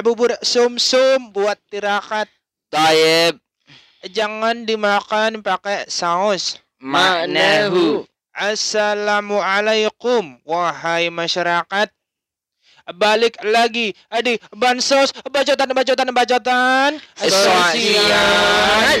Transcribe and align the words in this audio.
bubur 0.00 0.32
sum-sum 0.40 1.28
buat 1.28 1.60
tirakat. 1.68 2.24
Taib. 2.72 3.36
Jangan 4.08 4.64
dimakan 4.64 5.44
pakai 5.44 5.84
saus. 5.92 6.56
Ma'nahu. 6.80 8.08
Assalamualaikum 8.32 10.40
wahai 10.48 11.12
masyarakat. 11.12 11.92
Balik 12.96 13.36
lagi, 13.46 13.94
adik 14.10 14.42
bansos, 14.50 15.14
bacotan, 15.30 15.70
bacotan, 15.70 16.10
bacotan. 16.10 16.98
Sosial. 17.14 18.98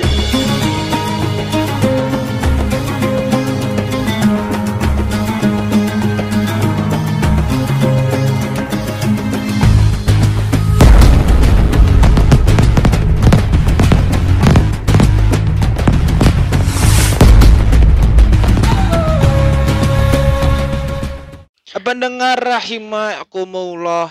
Pendengar 21.92 22.40
rahimakumullah, 22.40 24.08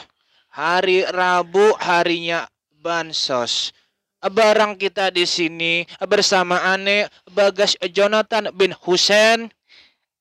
hari 0.53 1.02
Rabu 1.02 1.73
harinya 1.81 2.45
bansos. 2.77 3.73
Barang 4.22 4.77
kita 4.77 5.09
di 5.09 5.26
sini 5.26 5.89
bersama 6.05 6.62
Ane 6.62 7.09
Bagas 7.34 7.73
Jonathan 7.89 8.53
bin 8.53 8.70
Hussein 8.86 9.49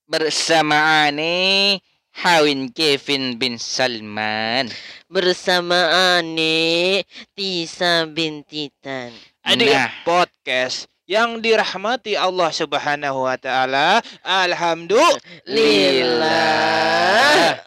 Bersama 0.09 1.04
Ane 1.04 1.84
Hawin 2.24 2.73
Kevin 2.73 3.37
bin 3.37 3.60
Salman. 3.60 4.73
bersama 5.12 6.16
Ane 6.16 7.04
Tisa 7.37 8.09
bintitan. 8.09 9.12
Adik 9.45 9.68
Nah. 9.68 9.92
podcast 10.09 10.88
yang 11.10 11.42
dirahmati 11.42 12.14
Allah 12.14 12.54
Subhanahu 12.54 13.26
wa 13.26 13.34
taala. 13.34 13.98
Alhamdulillah. 14.22 15.18
Lillah. 15.42 17.58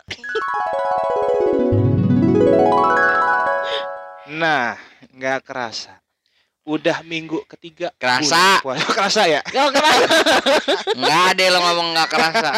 Nah, 4.32 4.80
nggak 5.12 5.44
kerasa. 5.44 6.00
Udah 6.64 7.04
minggu 7.04 7.44
ketiga. 7.52 7.92
Kerasa. 8.00 8.64
puasa. 8.64 8.88
kerasa 8.96 9.22
ya? 9.28 9.44
Kau 9.44 9.68
kenapa? 9.76 10.08
Nggak 10.96 11.22
ada 11.36 11.44
lo 11.52 11.60
ngomong 11.60 11.88
nggak 12.00 12.10
kerasa. 12.16 12.52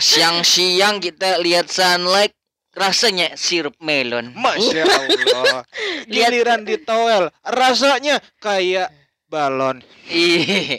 Siang-siang 0.00 0.96
kita 1.04 1.36
lihat 1.44 1.68
sunlight 1.68 2.32
rasanya 2.72 3.36
sirup 3.36 3.76
melon. 3.84 4.32
Masya 4.32 4.88
Allah. 4.88 5.60
Giliran 6.08 6.64
di 6.64 6.80
towel, 6.80 7.28
rasanya 7.44 8.16
kayak 8.40 9.03
balon. 9.34 9.82
Ih, 10.06 10.78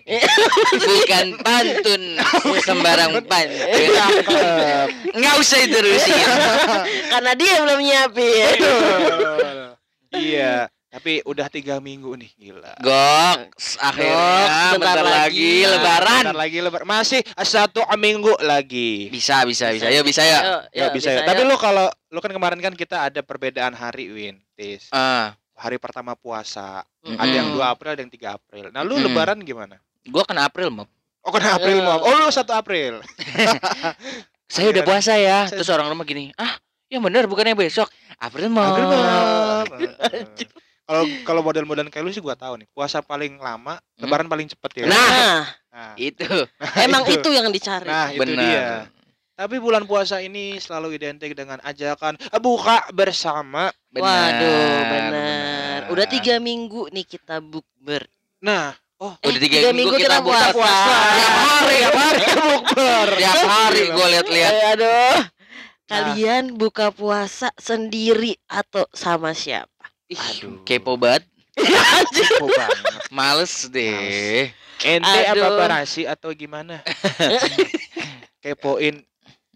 bukan 0.72 1.36
pantun 1.44 2.04
sembarang 2.64 3.20
pantun. 3.28 3.68
Cakep. 3.92 4.88
Nggak 5.12 5.36
usah 5.44 5.58
diterusin. 5.68 6.24
Karena 7.12 7.32
dia 7.36 7.60
belum 7.60 7.80
nyiapin. 7.84 8.56
Iya, 10.16 10.72
tapi 10.96 11.20
udah 11.28 11.52
tiga 11.52 11.84
minggu 11.84 12.16
nih, 12.16 12.32
gila. 12.40 12.72
Goks, 12.80 13.76
akhirnya 13.84 14.16
Goks, 14.16 14.80
bentar, 14.80 14.96
bentar 14.96 14.98
lagi 15.04 15.12
lagi. 15.12 15.52
Nah, 15.52 15.72
lebaran. 15.76 16.24
bentar 16.24 16.40
lagi 16.40 16.58
lebaran. 16.64 16.88
Masih 16.88 17.22
satu 17.44 17.84
minggu 18.00 18.32
lagi. 18.40 19.12
Bisa, 19.12 19.44
bisa, 19.44 19.76
bisa. 19.76 19.92
Yuk, 19.92 20.08
bisa 20.08 20.24
ya. 20.24 20.64
Ya, 20.72 20.88
bisa, 20.96 21.12
ya. 21.12 21.28
Tapi 21.28 21.44
lu 21.44 21.60
kalau 21.60 21.92
lu 22.08 22.24
kan 22.24 22.32
kemarin 22.32 22.64
kan 22.64 22.72
kita 22.72 23.12
ada 23.12 23.20
perbedaan 23.20 23.76
hari, 23.76 24.08
Win. 24.08 24.40
Tis. 24.56 24.88
Ah, 24.96 25.36
Hari 25.56 25.80
pertama 25.80 26.14
puasa. 26.14 26.84
Mm-mm. 27.00 27.16
Ada 27.16 27.34
yang 27.34 27.48
Mm. 27.50 27.56
2 27.56 27.66
April, 27.66 27.90
ada 27.92 28.02
yang 28.02 28.12
3 28.12 28.36
April. 28.36 28.66
Nah, 28.70 28.82
lu 28.84 28.96
Mm. 28.96 29.04
lebaran 29.06 29.38
gimana? 29.40 29.76
gua 30.06 30.22
kena 30.22 30.46
April, 30.46 30.70
Mop. 30.70 30.86
Oh, 31.20 31.34
kena 31.34 31.58
April. 31.58 31.82
Mom. 31.82 31.98
Oh, 31.98 32.14
lu 32.14 32.30
1 32.30 32.54
April. 32.54 33.02
Saya 34.46 34.70
udah 34.70 34.78
Akhirnya- 34.78 34.86
puasa 34.86 35.14
ya. 35.16 35.38
Saya- 35.44 35.58
Terus 35.58 35.72
orang 35.72 35.90
rumah 35.90 36.06
gini, 36.06 36.30
"Ah, 36.36 36.54
yang 36.88 37.02
bener 37.02 37.26
bukannya 37.26 37.58
besok." 37.58 37.90
April, 38.16 38.46
Mop. 38.48 38.62
April, 38.64 38.86
Mom. 38.86 39.66
Kalau 40.86 41.02
kalau 41.26 41.42
model-model 41.42 41.90
kayak 41.90 42.06
lu 42.06 42.14
sih 42.14 42.22
gua 42.22 42.38
tahu 42.38 42.62
nih. 42.62 42.70
Puasa 42.70 43.02
paling 43.02 43.42
lama, 43.42 43.82
Hmm. 43.98 44.06
lebaran 44.06 44.30
paling 44.30 44.46
cepet 44.46 44.72
ya. 44.78 44.84
Nah, 44.86 44.94
Nah, 44.94 45.42
Nah, 45.76 45.94
Itu. 45.98 46.30
emang 46.78 47.04
itu 47.10 47.26
yang 47.28 47.50
dicari. 47.50 47.84
Nah, 47.84 48.08
itu 48.08 48.22
Benar. 48.22 48.40
dia. 48.40 48.68
Tapi 49.36 49.60
bulan 49.60 49.84
puasa 49.84 50.24
ini 50.24 50.56
selalu 50.64 50.96
identik 50.96 51.36
dengan 51.36 51.60
ajakan 51.60 52.16
buka 52.40 52.88
bersama. 52.96 53.68
Waduh, 53.92 54.00
benar. 54.00 55.12
benar. 55.12 55.80
Udah 55.92 56.08
tiga 56.08 56.40
minggu 56.40 56.88
nih 56.96 57.04
kita 57.04 57.44
bukber. 57.44 58.08
Nah, 58.40 58.72
Udah 58.96 59.36
tiga, 59.44 59.60
tiga 59.60 59.70
minggu, 59.76 59.92
minggu 59.92 60.08
kita 60.08 60.24
kita 60.24 60.24
buka 60.24 60.40
puasa. 60.40 60.56
puasa. 60.56 60.96
Tiap 61.20 61.36
hari, 61.36 61.76
tiap 61.76 61.96
hari. 62.00 62.24
bukber. 62.48 63.08
Tiap 63.20 63.44
hari 63.44 63.84
gue 63.92 64.08
lihat-lihat. 64.16 64.54
Eh, 64.56 64.72
aduh. 64.72 64.88
Nah. 64.88 65.24
Kalian 65.86 66.44
buka 66.56 66.90
puasa 66.96 67.52
sendiri 67.60 68.40
atau 68.48 68.88
sama 68.96 69.36
siapa? 69.36 69.86
Ih, 70.08 70.18
Aduh. 70.18 70.64
kepo 70.64 70.96
banget. 70.96 71.28
Kepo 72.16 72.48
banget. 72.50 73.04
Males 73.12 73.68
deh. 73.68 74.48
Ente 74.80 75.20
apa 75.28 75.46
operasi 75.56 76.08
atau 76.08 76.32
gimana? 76.32 76.80
Kepoin 78.44 79.04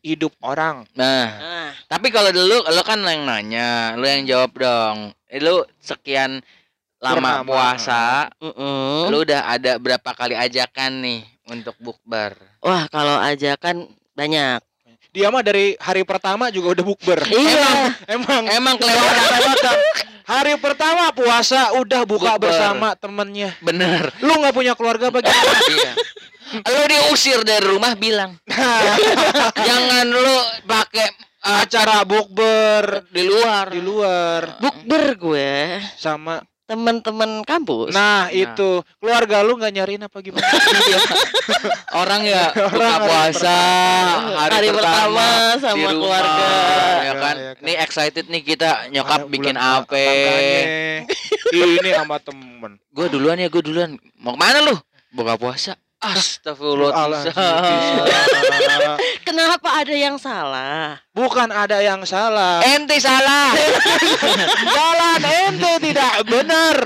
hidup 0.01 0.33
orang. 0.39 0.83
Nah, 0.93 1.27
Nah, 1.31 1.69
tapi 1.85 2.09
kalau 2.09 2.29
dulu 2.29 2.61
lo 2.61 2.81
kan 2.81 2.99
yang 2.99 3.23
nanya, 3.23 3.93
lo 3.93 4.03
yang 4.03 4.23
jawab 4.23 4.51
dong. 4.53 4.97
Eh, 5.25 5.37
Lo 5.37 5.63
sekian 5.77 6.41
lama 6.97 7.15
Purnama. 7.39 7.47
puasa, 7.47 8.27
mm-mm. 8.38 9.07
lo 9.07 9.21
udah 9.21 9.47
ada 9.47 9.77
berapa 9.77 10.09
kali 10.11 10.33
ajakan 10.33 10.91
nih 10.99 11.21
untuk 11.47 11.77
bukber? 11.77 12.35
Wah, 12.59 12.85
kalau 12.88 13.15
ajakan 13.17 13.88
banyak. 14.11 14.59
Dia 15.09 15.27
mah 15.27 15.41
dari 15.41 15.73
hari 15.75 16.03
pertama 16.03 16.49
juga 16.49 16.69
udah 16.71 16.85
bukber. 16.85 17.19
Iya. 17.25 17.97
Emang 18.09 18.43
Emang 18.47 18.75
kelewatan. 18.75 19.25
kelewatan. 19.25 19.77
Hari 20.21 20.53
pertama 20.61 21.09
puasa 21.09 21.73
udah 21.73 22.05
buka 22.05 22.38
Bukber. 22.38 22.53
bersama 22.53 22.93
temennya. 22.93 23.49
Bener. 23.59 24.13
Lu 24.19 24.38
nggak 24.38 24.53
punya 24.53 24.77
keluarga 24.77 25.09
bagaimana? 25.09 25.57
iya. 25.67 25.93
Lo 26.51 26.81
diusir 26.85 27.41
dari 27.41 27.61
rumah 27.63 27.93
bilang, 27.93 28.33
jangan 29.67 30.05
lo 30.07 30.37
pakai 30.63 31.07
uh, 31.41 31.61
Acara 31.61 32.01
bukber 32.03 33.05
di 33.09 33.23
luar. 33.23 33.65
di 33.69 33.79
luar 33.79 34.57
Bukber 34.57 35.03
gue 35.15 35.51
sama 35.95 36.39
teman-teman 36.65 37.41
kampus. 37.41 37.89
nah, 37.89 38.29
Nah. 38.29 38.29
itu 38.29 38.81
keluarga 38.97 39.41
lu 39.41 39.57
nggak 39.57 39.73
nyariin 39.73 40.05
apa 40.05 40.21
gimana? 40.21 40.45
Orang 41.97 42.21
ya 42.21 42.53
buka 42.53 42.69
Orang 42.69 42.93
hari 42.93 43.07
puasa 43.09 43.57
hari, 44.38 44.53
Hari 44.53 44.67
pertama, 44.69 44.77
pertama 44.77 45.25
di 45.49 45.59
sama 45.59 45.73
rumah, 45.73 45.93
keluarga. 45.97 46.45
ya 46.45 46.53
kan. 47.15 47.35
Ya, 47.35 47.41
ya 47.41 47.53
kan. 47.57 47.63
Nih 47.65 47.75
excited 47.79 48.25
nih 48.29 48.41
kita 48.43 48.69
nyokap 48.89 49.19
Ada 49.19 49.31
bikin 49.33 49.55
apa? 49.57 49.97
Ini 51.49 51.89
sama 51.95 52.17
temen. 52.21 52.77
Gue 52.89 53.07
duluan 53.09 53.38
ya, 53.38 53.49
gue 53.49 53.63
duluan. 53.65 53.97
Mau 54.15 54.33
ke 54.33 54.39
mana 54.39 54.61
lu? 54.61 54.77
Buka 55.09 55.41
puasa. 55.41 55.73
Astagfirullah. 55.99 56.95
Alhamdulillah. 57.27 58.95
Kenapa 59.27 59.83
ada 59.83 59.91
yang 59.91 60.15
salah? 60.15 60.95
Bukan 61.11 61.51
ada 61.51 61.83
yang 61.83 62.07
salah. 62.07 62.63
Ente 62.63 63.03
salah. 63.03 63.51
Jalan 64.79 65.19
ente 65.19 65.71
tidak 65.91 66.23
benar. 66.23 66.77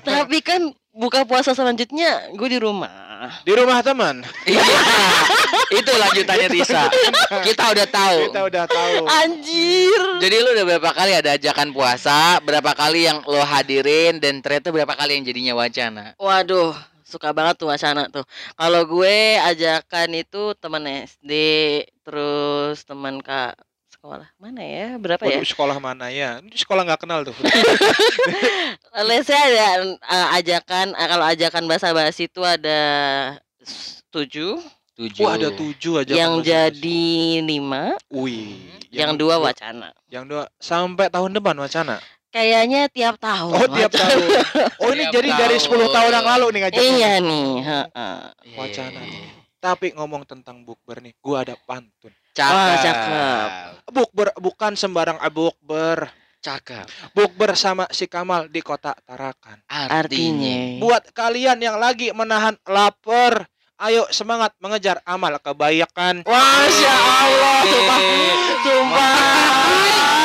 Tapi 0.00 0.40
kan 0.40 0.72
buka 0.96 1.28
puasa 1.28 1.52
selanjutnya 1.52 2.32
gue 2.32 2.48
di 2.48 2.56
rumah. 2.56 3.10
Di 3.44 3.52
rumah 3.52 3.84
teman. 3.84 4.24
Iya. 4.48 4.64
Itu 5.70 5.92
lanjutannya 5.92 6.48
Tisa. 6.48 6.88
Kita 7.44 7.76
udah 7.76 7.86
tahu. 7.92 8.32
Kita 8.32 8.40
udah 8.48 8.64
tahu. 8.64 9.04
Anjir. 9.04 10.00
Jadi 10.24 10.36
lu 10.40 10.48
udah 10.56 10.64
berapa 10.64 10.90
kali 10.96 11.12
ada 11.12 11.36
ajakan 11.36 11.76
puasa, 11.76 12.40
berapa 12.40 12.72
kali 12.72 13.04
yang 13.04 13.20
lo 13.28 13.44
hadirin 13.44 14.16
dan 14.18 14.40
ternyata 14.40 14.72
berapa 14.72 14.96
kali 14.96 15.20
yang 15.20 15.24
jadinya 15.28 15.52
wacana? 15.52 16.04
Waduh, 16.16 16.72
suka 17.10 17.34
banget 17.34 17.58
tuh 17.58 17.68
wacana 17.68 18.06
tuh. 18.06 18.22
Kalau 18.54 18.82
gue 18.86 19.36
ajakan 19.42 20.08
itu 20.14 20.54
teman 20.56 20.86
SD, 20.86 21.32
terus 22.06 22.86
teman 22.86 23.18
kak 23.18 23.58
sekolah 23.90 24.30
mana 24.40 24.62
ya? 24.64 24.96
Berapa 24.96 25.28
ya? 25.28 25.42
Waduh, 25.42 25.50
sekolah 25.50 25.76
mana 25.76 26.08
ya? 26.08 26.40
Ini 26.40 26.56
sekolah 26.56 26.86
nggak 26.88 27.02
kenal 27.04 27.20
tuh. 27.26 27.36
Let's 29.10 29.28
say 29.28 29.36
ada 29.36 29.98
uh, 30.00 30.28
ajakan 30.40 30.96
uh, 30.96 31.06
kalau 31.10 31.26
ajakan 31.28 31.64
bahasa 31.68 31.92
basi 31.92 32.30
itu 32.30 32.40
ada 32.40 32.80
tujuh, 34.08 34.56
Tujuh. 35.00 35.24
Wah, 35.24 35.40
ada 35.40 35.48
tujuh 35.48 36.04
aja. 36.04 36.12
yang 36.12 36.44
jadi 36.44 37.40
lima, 37.40 37.96
Wih. 38.12 38.68
yang, 38.92 39.16
dua 39.16 39.40
wacana. 39.40 39.96
Yang 40.12 40.24
dua 40.28 40.44
sampai 40.60 41.08
tahun 41.08 41.32
depan 41.40 41.56
wacana. 41.56 41.96
Kayaknya 42.30 42.86
tiap 42.86 43.18
tahun. 43.18 43.52
Oh, 43.58 43.66
tiap 43.74 43.90
wacana. 43.90 44.06
tahun. 44.06 44.22
Oh, 44.82 44.90
ini 44.94 45.04
Tiap 45.10 45.14
jadi 45.18 45.28
dari 45.34 45.56
10 45.58 45.66
tahun. 45.66 45.90
tahun 45.90 46.12
yang 46.14 46.28
lalu 46.30 46.46
nih 46.54 46.60
ngajak. 46.62 46.80
Iya 46.80 47.12
nih. 47.18 47.50
heeh. 47.60 48.18
Iya. 48.46 48.56
Wacana. 48.56 49.00
Tapi 49.60 49.86
ngomong 49.92 50.22
tentang 50.24 50.64
bukber 50.64 51.04
nih, 51.04 51.12
gua 51.20 51.44
ada 51.44 51.54
pantun. 51.68 52.14
Cakep. 52.32 52.54
Wah, 52.54 52.76
cakep. 52.80 53.48
Bukber 53.90 54.28
bukan 54.38 54.72
sembarang 54.72 55.18
bukber. 55.28 56.08
Cakep. 56.40 56.86
Bukber 57.12 57.52
sama 57.52 57.84
si 57.92 58.08
Kamal 58.08 58.48
di 58.48 58.64
kota 58.64 58.96
Tarakan. 59.04 59.60
Artinya. 59.68 60.80
Buat 60.80 61.12
kalian 61.12 61.60
yang 61.60 61.76
lagi 61.76 62.08
menahan 62.16 62.56
lapar, 62.64 63.44
ayo 63.76 64.08
semangat 64.08 64.56
mengejar 64.56 65.04
amal 65.04 65.36
kebaikan. 65.36 66.24
Masya 66.24 66.94
Allah, 66.96 67.58
sumpah, 67.68 68.00
sumpah. 68.64 70.19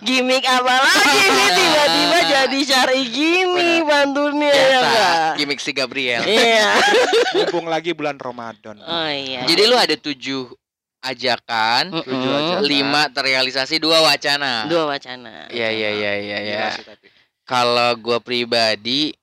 Gimik 0.00 0.44
apa 0.44 0.74
lagi 0.80 1.24
nih 1.28 1.48
tiba-tiba 1.58 2.18
jadi 2.24 2.58
syari 2.64 3.02
gini 3.12 3.70
bantunya 3.84 4.50
ya 4.50 4.78
enggak? 4.80 5.32
gimmick 5.36 5.60
si 5.60 5.70
Gabriel. 5.76 6.24
Iya. 6.24 6.80
Mumpung 7.36 7.68
lagi 7.68 7.92
bulan 7.92 8.16
Ramadan. 8.16 8.80
Oh 8.80 9.10
iya. 9.10 9.44
Jadi 9.44 9.62
lu 9.68 9.76
ada 9.76 9.96
tujuh 9.96 10.48
ajakan, 11.04 11.92
tujuh 12.02 12.32
ajakan. 12.32 12.62
lima 12.66 13.02
terrealisasi, 13.12 13.78
dua 13.78 14.02
wacana. 14.02 14.66
dua 14.66 14.90
wacana. 14.90 15.46
Iya 15.52 15.68
iya 15.70 15.90
iya 15.92 16.12
iya 16.18 16.38
ya. 16.40 16.68
Tapi. 16.82 17.06
Kalau 17.46 17.94
gua 18.00 18.18
pribadi 18.18 19.14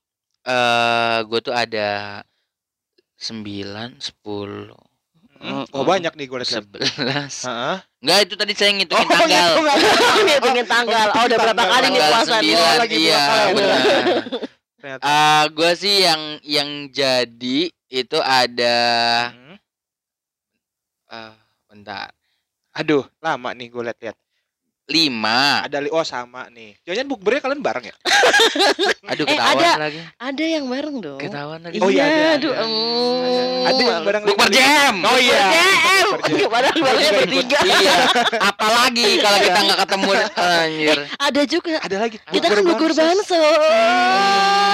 eh 0.44 1.18
gua 1.28 1.40
tuh 1.44 1.56
ada 1.56 2.22
sembilan, 3.18 4.00
sepuluh, 4.00 4.80
Hmm? 5.44 5.68
Mm-mm. 5.68 5.76
Oh 5.76 5.84
banyak 5.84 6.16
nih 6.16 6.26
gue 6.26 6.40
lihat. 6.40 6.56
sebelas. 6.56 7.36
Enggak 8.00 8.20
itu 8.24 8.34
tadi 8.34 8.54
saya 8.56 8.72
ngitungin 8.74 9.04
Oh, 9.04 9.12
tanggal. 9.12 9.50
gitu, 9.52 9.62
Ngitungin 10.28 10.66
tanggal. 10.66 11.08
Oh, 11.12 11.24
udah 11.28 11.38
berapa 11.38 11.64
kali 11.68 11.86
nih 11.90 12.02
puasa 12.02 12.36
nih? 12.40 12.56
lagi 12.56 12.98
iya 12.98 13.20
ya, 13.20 13.46
benar. 13.52 13.80
Ternyata. 14.80 15.04
Ah, 15.04 15.44
gua 15.48 15.72
sih 15.76 15.96
yang 16.00 16.22
yang 16.44 16.70
jadi 16.88 17.60
itu 17.90 18.18
ada 18.20 18.78
Hmm. 19.30 19.56
ah, 21.08 21.36
bentar. 21.68 22.12
Aduh, 22.74 23.04
lama 23.20 23.52
nih 23.52 23.68
gue 23.68 23.84
lihat-lihat. 23.84 24.18
Lima. 24.84 25.64
Ada 25.64 25.80
li 25.80 25.88
oh 25.88 26.04
sama 26.04 26.52
nih. 26.52 26.76
Jangan 26.84 27.08
bukbernya 27.08 27.40
kalian 27.40 27.64
bareng 27.64 27.88
ya? 27.88 27.96
Aduh 29.16 29.24
Eh, 29.24 29.32
ketahuan 29.32 29.64
ada. 29.64 29.72
lagi. 29.80 30.00
Ada 30.20 30.44
yang 30.46 30.66
bareng 30.68 30.96
dong. 31.00 31.20
Ketahuan 31.20 31.60
lagi. 31.62 31.80
Oh, 31.80 31.88
iya, 31.88 32.04
ada, 32.04 32.28
aduh. 32.36 32.52
ada. 32.52 32.66
mm. 32.68 33.64
Ada 33.64 33.82
yang 33.82 34.04
bareng 34.04 34.24
Bukber 34.28 34.50
jam. 34.52 34.94
Oh 35.04 35.18
iya. 35.18 35.44
Bukber 36.04 36.20
jam. 36.28 36.48
Barengnya 36.52 36.76
juga 36.76 37.20
bertiga. 37.24 37.60
iya. 37.64 37.96
Apalagi 38.44 39.08
kalau 39.24 39.38
kita 39.40 39.60
nggak 39.64 39.80
ketemu 39.82 40.10
anjir. 40.36 40.98
Ada 41.16 41.42
juga. 41.48 41.74
Ada 41.80 41.96
lagi. 41.98 42.18
Kita 42.20 42.46
kan 42.46 42.60
gugur 42.62 42.92
banso. 42.92 43.44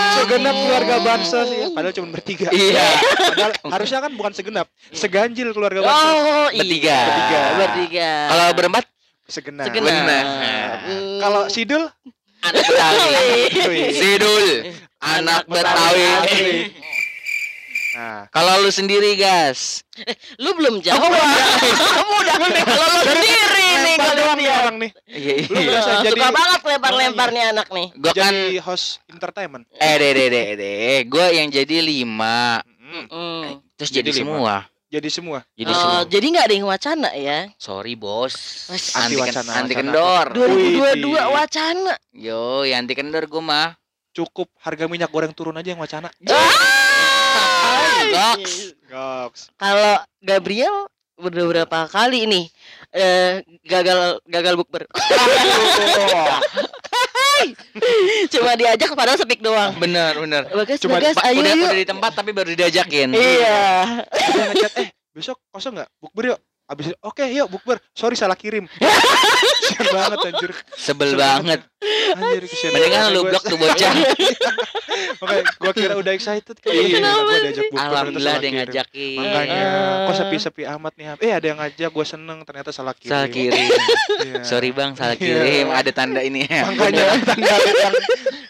Segenap 0.10 0.56
keluarga 0.58 0.96
Bansos 1.00 1.48
ya. 1.48 1.68
Padahal 1.72 1.94
cuma 1.94 2.08
bertiga. 2.12 2.50
Iya. 2.50 2.88
Padahal 3.30 3.52
harusnya 3.72 4.00
kan 4.02 4.12
bukan 4.14 4.34
segenap, 4.34 4.68
seganjil 4.90 5.54
keluarga 5.54 5.80
Bansos. 5.80 6.18
Oh, 6.18 6.48
Bertiga. 6.52 6.90
iya. 6.90 7.00
Bertiga. 7.06 7.42
Bertiga. 7.56 8.10
Kalau 8.28 8.48
berempat 8.52 8.84
Segenap. 9.30 9.66
Segenap. 9.66 9.86
Benar. 9.88 10.74
Hmm. 10.84 11.20
Kalau 11.20 11.42
Sidul 11.48 11.84
anak 12.42 12.64
Betawi. 12.66 13.14
Sidul 13.94 14.46
anak 15.00 15.44
Betawi. 15.46 16.10
Nah, 17.90 18.30
Kalau 18.30 18.62
lu 18.62 18.70
sendiri, 18.70 19.14
guys. 19.14 19.84
Lu 20.38 20.54
belum 20.54 20.80
jawab. 20.80 21.10
Kamu 21.10 22.14
udah 22.22 22.36
kalau 22.64 22.88
lu 22.88 23.02
sendiri 23.04 23.68
nih 23.82 23.96
kalau 23.98 24.34
dia. 24.38 24.54
orang 24.56 24.76
nih. 24.78 24.92
Iya. 25.06 25.34
Lu 25.46 25.60
iya. 25.60 25.80
Suka 25.82 26.02
jadi- 26.06 26.22
banget 26.32 26.62
lempar-lempar 26.64 27.28
nih 27.30 27.44
anak 27.50 27.68
nih. 27.70 27.88
Gua 27.94 28.14
kan 28.14 28.32
Jadi 28.32 28.62
host 28.62 29.04
entertainment. 29.10 29.66
eh 29.76 29.94
deh 29.96 30.12
deh 30.16 30.28
deh 30.30 30.48
deh. 30.56 30.98
Gua 31.06 31.28
yang 31.28 31.50
jadi 31.50 31.78
lima. 31.82 32.64
Mm, 32.80 33.06
Hmm. 33.06 33.42
Terus 33.76 33.90
Jadi 33.92 34.10
jadi, 34.12 34.24
lima. 34.24 34.64
Semua. 34.90 34.98
Jadi 34.98 35.10
semua. 35.14 35.40
Jadi 35.54 35.70
Oh, 35.70 35.78
semua. 35.78 36.02
jadi 36.10 36.26
nggak 36.34 36.46
ada 36.50 36.56
yang 36.58 36.66
wacana 36.68 37.10
ya? 37.14 37.40
Sorry 37.62 37.94
bos. 37.94 38.34
Anti, 38.98 39.22
wacana, 39.22 39.52
anti 39.62 39.74
wacana. 39.78 39.94
kendor. 39.94 40.26
2022 40.34 41.14
Wih. 41.14 41.30
wacana. 41.30 41.94
Yo, 42.10 42.66
ya 42.66 42.82
anti 42.82 42.98
kendor 42.98 43.30
gua 43.30 43.42
mah. 43.42 43.68
Cukup 44.10 44.50
harga 44.58 44.90
minyak 44.90 45.14
goreng 45.14 45.30
turun 45.32 45.54
aja 45.54 45.70
yang 45.70 45.80
wacana. 45.80 46.10
Goks. 48.10 48.74
Goks. 48.90 49.42
Kalau 49.56 50.02
Gabriel 50.18 50.90
udah 51.20 51.46
berapa 51.46 51.80
kali 51.92 52.24
nih 52.26 52.46
eh 52.90 53.44
gagal 53.62 54.24
gagal 54.26 54.56
bukber. 54.58 54.88
Cuma 58.34 58.52
diajak 58.56 58.90
padahal 58.96 59.18
sepik 59.20 59.40
doang. 59.40 59.76
Bener 59.78 60.14
bener. 60.18 60.44
Bagas, 60.52 60.78
Cuma 60.82 61.00
Bagas, 61.00 61.16
ayo 61.24 61.40
udah, 61.42 61.54
yuk. 61.56 61.70
udah 61.70 61.80
di 61.80 61.88
tempat 61.88 62.12
tapi 62.16 62.32
baru 62.36 62.52
diajakin. 62.56 63.10
Iya. 63.14 63.60
Eh 64.80 64.88
besok 65.14 65.38
kosong 65.52 65.80
nggak? 65.80 65.90
Bukber 66.00 66.36
yuk. 66.36 66.40
Abis 66.70 66.94
itu, 66.94 66.98
oke 67.02 67.26
yuk 67.26 67.50
bukber. 67.50 67.82
Sorry 67.92 68.14
salah 68.14 68.38
kirim. 68.38 68.70
Kesian 69.70 69.90
banget 69.90 70.18
anjir. 70.24 70.52
Sebel 70.76 71.12
banget. 71.16 71.62
Anjir 72.12 72.44
kesian. 72.46 72.72
Mendingan 72.72 73.10
lu 73.10 73.22
Gua- 73.22 73.32
blok 73.32 73.44
tuh 73.44 73.58
bocah. 73.62 73.94
Makanya 75.20 75.44
gua 75.58 75.74
kira 75.74 75.94
udah 75.96 76.14
excited 76.14 76.56
kan. 76.56 76.70
Iya. 76.70 77.00
Gua 77.02 77.38
diajak 77.40 77.66
bukber, 77.70 77.86
Alhamdulillah 77.88 78.34
ada 78.36 78.46
yang 78.46 78.58
ngajakin. 78.62 79.18
Makanya 79.18 79.62
Eh. 79.62 80.06
kok 80.06 80.16
sepi-sepi 80.16 80.64
amat 80.70 80.94
nih. 80.94 81.06
Eh 81.20 81.32
ada 81.32 81.46
yang 81.48 81.58
ngajak 81.58 81.90
gue 81.90 82.06
seneng 82.06 82.40
ternyata 82.44 82.70
salah 82.70 82.94
kirim. 82.94 83.12
Salah 83.12 83.30
kirim. 83.30 83.66
Iya. 84.20 84.42
Sorry 84.44 84.70
bang, 84.70 84.92
salah 84.94 85.16
Iya. 85.16 85.22
kirim. 85.22 85.66
Ada 85.70 85.92
tanda 85.92 86.22
ini 86.22 86.44
ya. 86.44 86.64
Makanya 86.66 87.04
tanda 87.24 87.48
tangan 87.50 87.94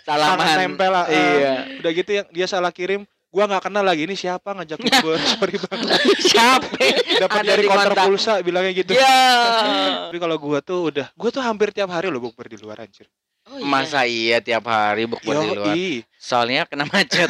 Salaman. 0.03 0.55
nempel 0.57 0.91
lah. 0.91 1.05
Iya. 1.07 1.53
Udah 1.79 1.91
gitu 1.93 2.11
yang 2.13 2.25
dia 2.29 2.47
salah 2.47 2.71
kirim. 2.71 3.03
Gua 3.29 3.45
nggak 3.45 3.69
kenal 3.69 3.85
lagi 3.85 4.09
ini 4.09 4.17
siapa 4.17 4.57
ngajak 4.57 4.81
bukber. 4.81 5.21
Sorry 5.37 5.55
banget. 5.61 6.01
Siapa? 6.17 6.81
Dapat 7.21 7.43
dari 7.45 7.65
kontak. 7.69 8.05
pulsa 8.09 8.41
bilangnya 8.41 8.73
gitu. 8.73 8.97
Ya. 8.97 10.09
Tapi 10.09 10.17
kalau 10.17 10.41
gua 10.41 10.65
tuh 10.65 10.89
udah, 10.89 11.13
gua 11.13 11.29
tuh 11.29 11.45
hampir 11.45 11.69
tiap 11.69 11.93
hari 11.93 12.09
loh 12.09 12.17
bukber 12.17 12.49
di 12.49 12.57
luar 12.57 12.81
anjir. 12.81 13.05
Oh, 13.45 13.61
iya. 13.61 13.65
Masa 13.69 14.01
iya 14.09 14.37
tiap 14.41 14.65
hari 14.65 15.05
bukber 15.05 15.45
di 15.45 15.47
luar? 15.53 15.77
Yoi. 15.77 16.01
Soalnya 16.17 16.65
kena 16.65 16.89
macet. 16.89 17.29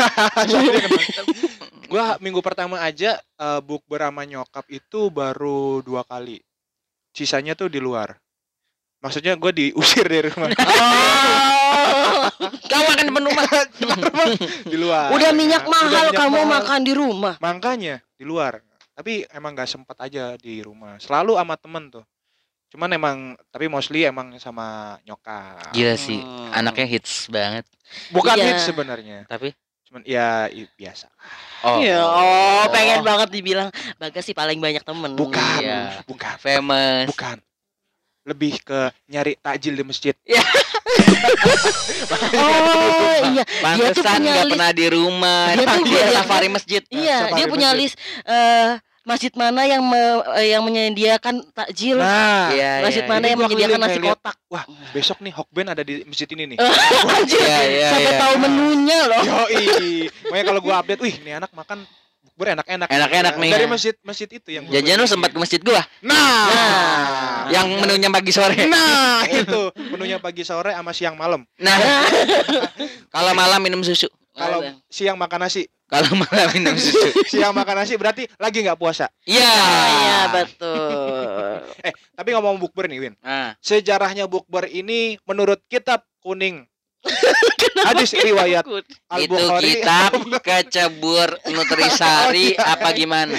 gua 1.92 2.16
minggu 2.24 2.40
pertama 2.40 2.80
aja 2.80 3.20
eh, 3.20 3.60
bukber 3.60 4.08
sama 4.08 4.24
nyokap 4.24 4.64
itu 4.72 5.12
baru 5.12 5.84
dua 5.84 6.08
kali. 6.08 6.40
Sisanya 7.12 7.60
tuh 7.60 7.68
di 7.68 7.84
luar. 7.84 8.16
Maksudnya 9.00 9.34
gua 9.36 9.52
diusir 9.52 10.04
dari 10.04 10.28
rumah. 10.28 10.52
Oh. 10.52 12.24
Kau 12.70 12.82
makan 12.86 13.06
depan 13.08 13.24
rumah. 13.26 13.46
di 14.64 14.78
luar. 14.78 15.08
Udah 15.10 15.32
minyak 15.32 15.64
Udah 15.64 15.72
mahal 15.74 15.88
minyak 16.06 16.14
kamu 16.14 16.36
mahal. 16.38 16.52
makan 16.54 16.80
di 16.82 16.94
rumah. 16.94 17.34
Makanya 17.40 17.96
di 18.14 18.24
luar. 18.24 18.60
Tapi 18.92 19.24
emang 19.30 19.56
gak 19.56 19.70
sempat 19.70 19.96
aja 19.98 20.36
di 20.36 20.60
rumah. 20.60 21.00
Selalu 21.00 21.36
sama 21.36 21.56
temen 21.56 21.84
tuh. 21.90 22.04
Cuman 22.70 22.90
emang 22.92 23.18
tapi 23.48 23.66
mostly 23.66 24.04
emang 24.04 24.36
sama 24.38 25.00
nyokap. 25.02 25.72
Gila 25.72 25.96
sih, 25.96 26.20
Hmm. 26.20 26.52
anaknya 26.54 26.86
hits 26.86 27.26
banget. 27.28 27.66
Bukan 28.12 28.36
Iya. 28.36 28.46
hits 28.46 28.68
sebenarnya. 28.68 29.26
Tapi 29.26 29.56
Cuman 29.82 30.06
ya 30.06 30.46
i- 30.46 30.70
biasa. 30.70 31.10
oh, 31.66 31.82
Ya, 31.82 31.98
oh, 31.98 32.62
pengen 32.70 33.02
banget 33.02 33.34
dibilang 33.34 33.74
Bagas 33.98 34.22
sih 34.22 34.38
paling 34.38 34.62
banyak 34.62 34.86
temen. 34.86 35.18
Bukan. 35.18 35.58
Iya. 35.58 36.06
Bukan. 36.06 36.36
famous. 36.38 37.10
Bukan. 37.10 37.42
Lebih 38.22 38.60
ke 38.62 38.80
nyari 39.06 39.34
takjil 39.38 39.74
di 39.74 39.84
masjid. 39.84 40.16
Oh 42.10 43.14
iya, 43.30 43.44
Dia 43.44 43.90
tuh 43.92 44.02
Pantesan 44.02 44.16
punya 44.16 44.32
nggak 44.32 44.46
list- 44.46 44.54
pernah 44.54 44.72
di 44.72 44.86
rumah. 44.88 45.42
Dia 45.48 45.66
tuh 45.68 45.80
Dia 45.80 46.00
punya- 46.00 46.16
safari 46.16 46.48
masjid. 46.50 46.82
iya. 46.90 47.18
Safari 47.20 47.36
Dia 47.36 47.46
punya 47.48 47.70
masjid. 47.70 47.82
list 47.82 47.96
eh 48.26 48.70
masjid 49.02 49.34
mana 49.34 49.62
yang 49.66 49.82
me- 49.82 50.24
eh, 50.36 50.48
yang 50.50 50.62
menyediakan 50.62 51.36
takjil. 51.52 51.98
Nah, 51.98 52.50
Iya, 52.52 52.72
masjid 52.84 53.04
iya, 53.04 53.10
mana 53.10 53.20
Jadi 53.20 53.30
yang 53.30 53.40
menyediakan 53.42 53.80
nasi 53.80 54.00
lihat, 54.00 54.18
kotak. 54.18 54.36
wah 54.48 54.64
besok 54.92 55.18
nih 55.20 55.34
Hokben 55.34 55.68
ada 55.68 55.82
di 55.82 55.94
masjid 56.04 56.30
ini 56.30 56.44
nih. 56.46 56.58
Anjir, 57.16 57.40
Iya, 57.40 57.60
iya, 57.66 57.88
sampai 57.90 58.06
iya. 58.08 58.20
tahu 58.20 58.34
menunya 58.38 59.00
loh. 59.06 59.22
Yoi. 59.24 59.66
Makanya 60.24 60.46
kalau 60.46 60.62
gua 60.62 60.76
update, 60.80 61.02
wih 61.02 61.16
ini 61.18 61.32
anak 61.36 61.52
makan 61.52 61.86
bukber 62.40 62.56
enak-enak. 62.56 62.88
Enak-enak 62.88 63.34
nih. 63.36 63.52
Dari 63.52 63.68
masjid 63.68 63.96
masjid 64.00 64.30
itu 64.32 64.48
yang 64.56 64.64
Jajan 64.72 64.96
lu 64.96 65.08
sempat 65.12 65.36
ke 65.36 65.40
masjid 65.44 65.60
gua. 65.60 65.84
Nah, 66.00 67.52
Yang 67.52 67.68
menunya 67.84 68.08
pagi 68.08 68.32
sore. 68.32 68.56
Nah, 68.64 69.28
itu 69.28 69.76
menunya 69.92 70.24
pagi 70.24 70.48
sore 70.48 70.72
sama 70.72 70.96
siang 70.96 71.20
malam. 71.20 71.44
Nah, 71.60 71.76
kalau 73.14 73.36
malam 73.36 73.60
minum 73.60 73.84
susu. 73.84 74.08
Kalau 74.32 74.64
siang 74.88 75.20
makan 75.20 75.52
nasi, 75.52 75.68
Kalau 75.92 76.16
malam 76.16 76.48
minum 76.56 76.80
susu. 76.80 77.12
siang 77.36 77.52
makan 77.52 77.84
nasi 77.84 78.00
berarti 78.00 78.24
lagi 78.40 78.64
nggak 78.64 78.80
puasa. 78.80 79.12
Iya. 79.28 79.52
Iya, 79.92 80.20
betul. 80.32 81.28
Eh, 81.88 81.96
tapi 82.12 82.36
ngomong 82.36 82.60
bukber 82.60 82.92
nih, 82.92 83.00
Win. 83.04 83.16
Nah, 83.24 83.56
Sejarahnya 83.60 84.28
bukber 84.32 84.68
ini 84.68 85.16
menurut 85.28 85.60
kitab 85.68 86.04
kuning 86.24 86.68
Hadis 87.80 88.12
riwayat. 88.12 88.68
Al 89.08 89.24
itu 89.24 89.34
kitab 89.64 90.12
kecebur 90.40 91.32
nutrisari 91.48 92.54
apa 92.54 92.92
gimana 92.92 93.34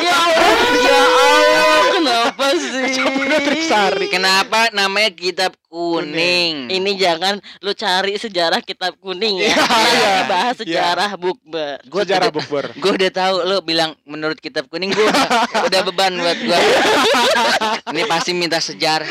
Ya 0.00 0.14
Allah, 0.16 0.50
ya 0.80 0.98
Allah, 0.98 1.80
kenapa 1.92 2.46
sih? 2.56 3.04
Nutrisari. 3.04 4.06
kenapa 4.08 4.70
namanya 4.70 5.10
kitab 5.10 5.52
kuning 5.66 6.70
Ini 6.70 6.90
jangan 6.94 7.34
lu 7.60 7.74
cari 7.74 8.14
sejarah 8.14 8.62
kitab 8.62 8.94
kuning 8.96 9.42
ya. 9.42 9.50
Iya, 9.50 9.66
iya. 9.90 10.14
bahas 10.24 10.54
Iya. 10.56 10.62
sejarah 10.62 11.10
bukber. 11.14 11.82
Gua 11.84 12.02
Sejarah 12.02 12.30
bukber. 12.30 12.64
gue 12.74 12.90
udah 12.94 13.10
tahu 13.12 13.34
lo 13.44 13.58
bilang 13.60 13.92
menurut 14.04 14.38
kitab 14.38 14.66
kuning 14.68 14.88
gue 14.88 15.02
udah, 15.60 15.80
beban 15.84 16.14
buat 16.14 16.38
gue 16.38 16.58
ini 17.92 18.02
pasti 18.06 18.30
minta 18.32 18.58
sejarah 18.58 19.06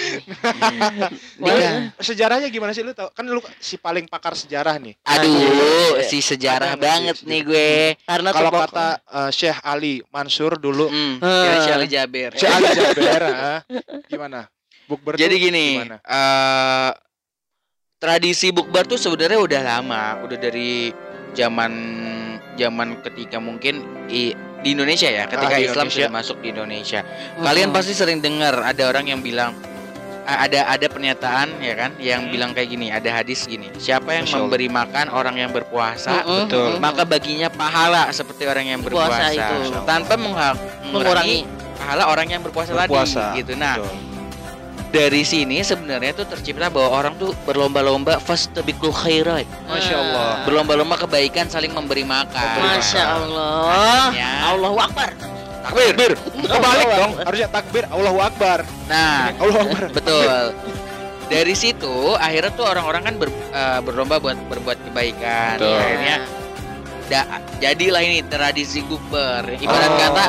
Sejarahnya 2.00 2.48
gimana 2.48 2.62
sih 2.70 2.79
lu 2.79 2.93
tau? 2.93 3.10
Kan 3.10 3.25
lu 3.25 3.41
si 3.58 3.75
paling 3.75 4.05
pakar 4.05 4.32
sejarah 4.34 4.77
nih. 4.77 4.96
aduh 5.03 6.00
si 6.01 6.20
sejarah 6.20 6.72
Ada 6.72 6.75
nggak 6.75 6.86
banget 6.86 7.15
sih 7.17 7.27
nih 7.27 7.41
gue 7.41 7.72
Karena 8.01 8.29
Kalau 8.29 8.48
kata 8.50 8.88
eh, 9.01 9.29
Syekh 9.29 9.60
Ali 9.60 10.00
Mansur 10.08 10.55
dulu, 10.55 10.88
hmm, 10.88 11.20
Eh. 11.20 11.43
ya 11.43 11.53
Syali 11.65 11.88
Jaber 11.88 12.32
Syekh 12.34 12.48
Ali 12.50 12.67
Jaber, 12.77 13.22
ah, 13.25 13.60
gimana? 14.05 14.48
Bukber 14.84 15.15
jadi 15.15 15.34
gini 15.34 15.67
gimana? 15.82 15.98
eh 16.00 16.91
tradisi 17.98 18.51
bukber 18.51 18.84
tuh 18.86 18.96
sebenarnya 18.98 19.39
udah 19.39 19.62
lama 19.63 20.03
udah 20.22 20.36
dari 20.38 20.91
zaman 21.32 21.72
zaman 22.53 23.00
ketika 23.01 23.39
mungkin 23.39 23.79
i- 24.08 24.36
di 24.60 24.70
Indonesia 24.70 25.08
ya 25.08 25.24
ketika 25.25 25.50
Ah, 25.50 25.58
di 25.58 25.65
Islam 25.65 25.88
Indonesia. 25.88 26.03
sudah 26.03 26.12
masuk 26.13 26.38
di 26.39 26.48
Indonesia 26.50 27.00
Kalian 27.38 27.72
pasti 27.72 27.91
sering 27.91 28.20
dengar 28.20 28.60
ada 28.60 28.84
orang 28.86 29.08
yang 29.08 29.20
bilang 29.20 29.55
ada 30.24 30.60
ada 30.70 30.88
pernyataan 30.88 31.60
ya 31.60 31.74
kan 31.74 31.92
yang 31.98 32.27
bilang 32.27 32.51
kayak 32.51 32.70
gini, 32.70 32.88
ada 32.88 33.10
hadis 33.13 33.44
gini. 33.44 33.68
Siapa 33.75 34.12
yang 34.12 34.24
Masya 34.24 34.34
Allah. 34.34 34.44
memberi 34.46 34.68
makan 34.68 35.06
orang 35.10 35.36
yang 35.38 35.51
berpuasa, 35.51 36.24
Mm-mm, 36.24 36.48
betul. 36.48 36.65
mm-mm. 36.65 36.80
maka 36.80 37.03
baginya 37.03 37.48
pahala 37.48 38.08
seperti 38.10 38.44
orang 38.44 38.65
yang 38.68 38.80
Puasa 38.80 39.20
berpuasa 39.20 39.25
itu. 39.34 39.56
tanpa 39.84 40.13
mengurangi 40.15 41.44
pahala 41.75 42.03
orang 42.08 42.27
yang 42.30 42.42
berpuasa, 42.42 42.72
Berpuasa. 42.72 43.32
tadi 43.32 43.42
gitu. 43.42 43.53
Nah, 43.53 43.75
Betul. 43.75 43.92
dari 44.89 45.24
sini 45.24 45.60
sebenarnya 45.60 46.13
tuh 46.13 46.24
tercipta 46.25 46.70
bahwa 46.70 46.89
orang 46.94 47.13
tuh 47.18 47.36
berlomba-lomba 47.44 48.15
fastabiqul 48.18 48.94
khairat. 48.94 49.44
Masya 49.65 49.96
Allah. 49.98 50.30
Berlomba-lomba 50.46 50.96
kebaikan 50.98 51.50
saling 51.50 51.70
memberi 51.70 52.06
makan. 52.06 52.48
Masya 52.62 53.03
Allah. 53.03 53.60
Makanya- 54.08 54.39
Allahu 54.50 54.77
Akbar. 54.80 55.10
Takbir. 55.63 56.12
Kebalik 56.43 56.88
dong. 56.91 57.12
Harusnya 57.20 57.50
takbir. 57.50 57.84
Allahu 57.88 58.20
Akbar. 58.20 58.60
Nah, 58.86 59.32
Allahu 59.41 59.60
Akbar. 59.63 59.84
Betul. 59.91 60.43
Dari 61.32 61.55
situ 61.55 62.13
akhirnya 62.13 62.51
tuh 62.51 62.67
orang-orang 62.67 63.01
kan 63.01 63.13
ber- 63.15 63.32
eh, 63.50 63.79
berlomba 63.79 64.20
buat 64.20 64.38
berbuat 64.46 64.77
kebaikan. 64.84 65.55
Betul. 65.58 65.74
Akhirnya 65.74 66.17
da- 67.03 67.29
jadilah 67.58 68.01
ini 68.01 68.22
tradisi 68.24 68.84
bukber. 68.84 69.55
Ibarat 69.55 69.88
Oh. 69.88 69.98
kata 69.98 70.25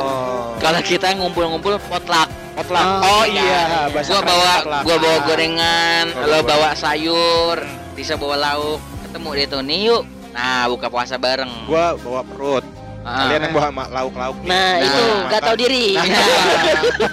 kalau 0.57 0.81
kita 0.81 1.11
ngumpul-ngumpul 1.13 1.77
potluck. 1.83 2.31
Potluck. 2.55 2.87
Oh, 3.03 3.03
Oh, 3.11 3.23
iya, 3.27 3.91
bahasa 3.91 4.09
Gua 4.09 4.21
bawa 4.23 4.53
potluck. 4.57 4.81
gua 4.81 4.97
bawa 4.97 5.17
gorengan, 5.27 6.05
Gua 6.09 6.23
lo 6.23 6.37
bawa- 6.37 6.47
bawa 6.47 6.69
sayur, 6.73 7.57
bisa 7.91 8.15
bawa 8.15 8.35
lauk. 8.39 8.79
Ketemu 9.03 9.29
deh 9.33 9.45
tuh 9.45 9.61
nih 9.61 9.79
yuk. 9.85 10.03
Nah, 10.31 10.63
buka 10.67 10.87
puasa 10.87 11.15
bareng. 11.15 11.51
Gua 11.65 11.95
bawa 11.97 12.23
perut. 12.23 12.63
Ah. 13.05 13.29
Kalian 13.29 13.41
yang 13.45 13.53
bawa 13.53 13.69
lauk-lauk 13.93 14.37
nih. 14.41 14.49
Nah, 14.49 14.57
Nah, 14.65 14.75
itu 14.81 15.03
makan. 15.05 15.29
gak 15.29 15.41
tahu 15.45 15.55
diri. 15.61 15.85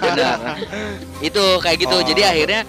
Benar. 0.01 0.39
Itu 1.21 1.45
kayak 1.61 1.79
gitu. 1.85 1.97
Oh. 1.97 2.03
Jadi 2.03 2.23
akhirnya 2.25 2.61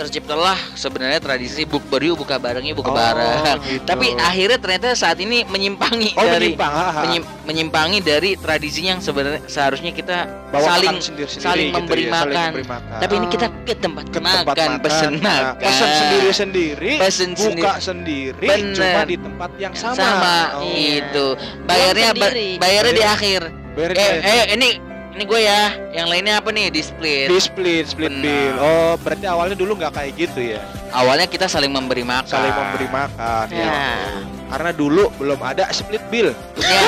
terciptalah 0.00 0.56
sebenarnya 0.72 1.20
tradisi 1.20 1.62
bukber 1.62 2.00
yuk 2.00 2.16
buka 2.18 2.36
bareng 2.36 2.64
yuk 2.64 2.80
buka 2.80 2.88
Oh, 2.88 2.96
bareng. 2.96 3.60
gitu. 3.68 3.84
Tapi 3.84 4.16
akhirnya 4.16 4.56
ternyata 4.56 4.88
saat 4.94 5.20
ini 5.20 5.44
menyimpangi 5.44 6.16
Oh, 6.16 6.24
dari 6.24 6.56
menyimpang. 6.56 6.72
ha, 6.72 6.86
ha. 6.88 7.00
menyim- 7.04 7.28
menyimpangi 7.44 7.98
dari 8.00 8.30
tradisi 8.34 8.80
yang 8.82 8.98
sebenarnya 8.98 9.44
seharusnya 9.44 9.92
kita 9.92 10.24
Bawa 10.48 10.66
saling 10.72 10.96
makan 10.96 11.04
sendiri-sendiri 11.04 11.44
saling 11.44 11.68
gitu 11.68 11.76
memberi 11.76 12.02
ya, 12.02 12.10
saling 12.10 12.32
makan. 12.32 12.48
memberi 12.48 12.66
makan. 12.66 12.98
tapi 12.98 13.14
ini 13.14 13.26
kita 13.28 13.46
ke 13.60 13.74
tempat 13.76 14.04
ke 14.06 14.18
makan, 14.18 14.38
tempat 14.40 14.56
makan, 14.56 14.70
pesen 14.80 15.12
Nah, 15.12 15.20
makan. 15.20 15.60
pesen 15.60 15.90
sendiri-sendiri, 15.94 16.92
Pesen 16.96 17.30
buka 17.32 17.72
sendiri. 17.76 18.34
sendiri, 18.34 18.46
Bener. 18.48 18.74
cuma 18.74 19.00
di 19.04 19.16
tempat 19.16 19.50
yang 19.58 19.74
sama. 19.76 19.94
sama, 19.94 20.36
Oh. 20.56 20.64
itu. 20.66 21.26
Bayarnya 21.62 22.10
ba- 22.16 22.32
sendiri. 22.32 22.48
bayarnya 22.56 22.92
di 22.92 23.04
Bayar. 23.04 23.14
akhir. 23.14 23.42
Eh, 23.80 24.16
eh 24.18 24.44
ini 24.54 24.68
ini 25.20 25.28
gue 25.28 25.40
ya. 25.44 25.76
Yang 25.92 26.06
lainnya 26.08 26.34
apa 26.40 26.48
nih? 26.48 26.72
Di 26.72 26.80
split. 26.80 27.28
di 27.28 27.36
split, 27.36 27.84
split 27.92 28.08
Benar. 28.08 28.24
bill. 28.24 28.54
Oh, 28.56 28.92
berarti 29.04 29.28
awalnya 29.28 29.52
dulu 29.52 29.76
nggak 29.76 29.92
kayak 29.92 30.12
gitu 30.16 30.56
ya? 30.56 30.64
Awalnya 30.96 31.28
kita 31.28 31.44
saling 31.44 31.68
memberi 31.68 32.00
makan. 32.00 32.24
Saling 32.24 32.56
memberi 32.56 32.88
makan. 32.88 33.44
Ya. 33.52 33.68
Ya. 33.68 34.39
Karena 34.50 34.70
dulu 34.70 35.14
belum 35.14 35.38
ada 35.38 35.70
split 35.70 36.02
bill. 36.10 36.34
Ya, 36.58 36.82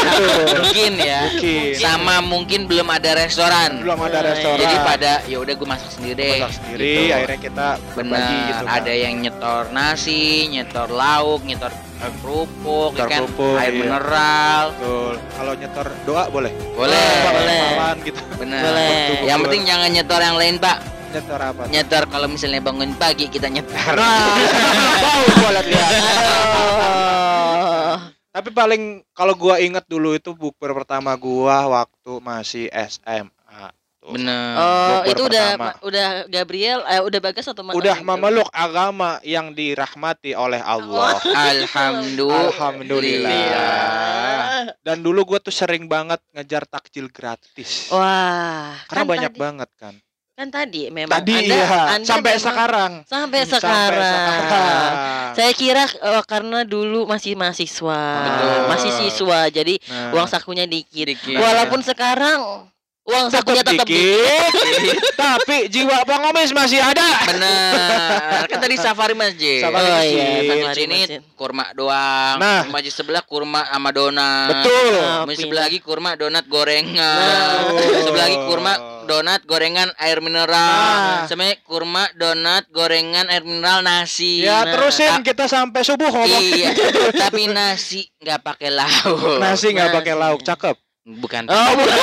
mungkin 0.59 0.93
ya. 0.99 1.21
Mungkin. 1.31 1.79
Sama 1.79 2.19
mungkin 2.19 2.67
belum 2.67 2.89
ada 2.89 3.15
restoran. 3.17 3.79
Belum 3.79 3.97
ada 3.97 4.19
Nah, 4.19 4.29
restoran. 4.29 4.59
Jadi 4.59 4.77
pada 4.83 5.13
ya 5.25 5.39
udah 5.39 5.55
gue 5.55 5.69
masak 5.69 5.91
sendiri 5.91 6.19
deh. 6.19 6.39
masak 6.43 6.59
sendiri, 6.59 6.91
Gitu. 6.93 7.15
akhirnya 7.15 7.39
kita 7.41 7.67
Bener, 7.95 8.19
gitu. 8.43 8.65
kan. 8.67 8.77
ada 8.77 8.93
yang 8.93 9.15
nyetor 9.17 9.63
nasi, 9.71 10.23
nyetor 10.49 10.89
lauk, 10.91 11.41
nyetor 11.43 11.71
kerupuk, 12.19 12.91
Nyetor 12.93 12.99
ya 12.99 13.05
kan, 13.07 13.21
kerupuk, 13.23 13.55
air 13.57 13.71
iya. 13.71 13.79
mineral, 13.81 14.65
Betul. 14.75 15.15
Kalau 15.33 15.53
nyetor 15.55 15.87
doa 16.03 16.25
boleh. 16.29 16.53
boleh, 16.75 16.99
Oh, 16.99 17.31
boleh. 17.31 17.61
Malan 17.73 17.97
gitu. 18.03 18.21
bener. 18.37 18.59
Boleh. 18.61 18.99
Yang 19.23 19.39
penting 19.41 19.63
jangan 19.65 19.89
nyetor 19.89 20.21
yang 20.21 20.35
lain 20.35 20.55
pak, 20.59 20.77
nyetor 21.13 21.41
apa? 21.41 21.63
nyetor 21.69 22.03
kalau 22.09 22.27
misalnya 22.27 22.59
bangun 22.59 22.91
pagi 22.97 23.31
kita 23.31 23.47
nyetor. 23.47 23.95
Tapi 28.43 28.51
paling 28.51 28.83
kalau 29.15 29.39
gua 29.39 29.57
inget 29.57 29.87
dulu 29.87 30.13
itu 30.13 30.35
bukber 30.35 30.75
pertama 30.75 31.15
gua 31.15 31.71
waktu 31.71 32.13
masih 32.19 32.67
SMA. 32.75 33.71
Tuh. 34.03 34.19
Bener. 34.19 34.59
Oh, 34.59 34.99
Bukber 34.99 35.15
itu 35.15 35.23
udah 35.31 35.47
pertama. 35.55 35.63
ma- 35.63 35.79
udah 35.87 36.09
Gabriel 36.27 36.81
eh 36.91 36.99
udah 36.99 37.21
Bagas 37.23 37.47
atau 37.47 37.63
Mas 37.63 37.79
Udah 37.79 37.95
Gabriel? 37.95 38.11
memeluk 38.11 38.51
agama 38.51 39.23
yang 39.23 39.55
dirahmati 39.55 40.35
oleh 40.35 40.59
Allah. 40.59 41.23
Alhamdulillah. 41.55 42.51
Alhamdulillah. 42.51 44.75
Dan 44.83 45.01
dulu 45.01 45.23
gua 45.23 45.39
tuh 45.39 45.55
sering 45.55 45.87
banget 45.87 46.19
ngejar 46.35 46.67
takjil 46.67 47.07
gratis. 47.09 47.95
Wah, 47.95 48.75
Karena 48.91 49.07
kan 49.07 49.07
banyak 49.07 49.31
tadi, 49.31 49.39
banget 49.39 49.71
kan. 49.79 49.95
Kan 50.43 50.51
tadi 50.51 50.91
memang 50.91 51.15
Tadi 51.15 51.35
Anda, 51.39 51.55
ya, 51.55 51.67
Anda 51.95 52.03
sampai 52.05 52.33
memang- 52.33 52.43
sekarang. 52.45 52.93
sampai 53.05 53.41
Sampai 53.41 53.53
sekarang. 53.53 54.41
sekarang. 54.43 54.91
Saya 55.33 55.53
kira 55.55 55.85
eh, 55.87 56.23
karena 56.27 56.59
dulu 56.63 57.07
masih 57.07 57.33
mahasiswa, 57.33 58.03
Betul. 58.21 58.59
masih 58.67 58.91
siswa, 58.99 59.39
jadi 59.49 59.75
Nah, 59.85 60.11
uang 60.13 60.27
sakunya 60.27 60.67
dikit. 60.67 61.07
Dikit. 61.07 61.39
Walaupun 61.39 61.79
sekarang 61.81 62.67
uang 63.03 63.27
sakunya 63.29 63.63
tetap 63.63 63.83
dikit, 63.83 64.51
tapi 65.23 65.67
jiwa 65.67 66.03
pengemis 66.03 66.51
masih 66.51 66.79
ada. 66.79 67.07
Bener. 67.25 68.43
Kan 68.45 68.59
tadi 68.59 68.75
safari 68.77 69.11
masjid. 69.13 69.59
Safari 69.61 69.83
Oh 69.85 69.93
masjid. 69.93 70.13
iya, 70.13 70.27
Di 70.37 70.49
safari 70.49 70.75
sini 70.77 70.99
masjid. 71.01 71.21
kurma 71.33 71.65
doang. 71.73 72.37
Nah. 72.37 72.63
Masjid 72.69 72.93
sebelah 72.93 73.23
kurma 73.23 73.63
sama 73.65 73.91
donat. 73.91 74.49
Betul. 74.53 74.95
Nah, 74.97 75.23
Masjid 75.25 75.45
sebelah 75.45 75.63
lagi 75.65 75.79
kurma 75.79 76.11
donat 76.15 76.45
gorengan. 76.45 76.99
Nah. 76.99 78.03
Sebelah 78.03 78.25
lagi 78.25 78.39
kurma 78.45 78.73
donat 79.07 79.45
gorengan 79.45 79.91
air 79.99 80.19
mineral. 80.23 80.51
Nah. 80.53 81.27
Sama 81.27 81.53
kurma 81.67 82.09
donat 82.15 82.67
gorengan 82.71 83.29
air 83.29 83.43
mineral 83.43 83.83
nasi. 83.83 84.45
Ya 84.47 84.63
Nah, 84.63 84.75
terusin 84.75 85.23
kita 85.27 85.51
sampai 85.51 85.83
subuh 85.83 86.09
ngomong. 86.09 86.43
Iya, 86.43 86.71
tapi 87.27 87.51
nasi 87.51 88.07
nggak 88.23 88.41
pakai 88.43 88.71
lauk. 88.71 89.39
Nasi 89.43 89.75
nggak 89.75 89.91
pakai 89.91 90.15
lauk, 90.15 90.41
cakep. 90.47 90.77
Bukan. 91.03 91.51
Oh, 91.51 91.71
bukan. 91.75 91.99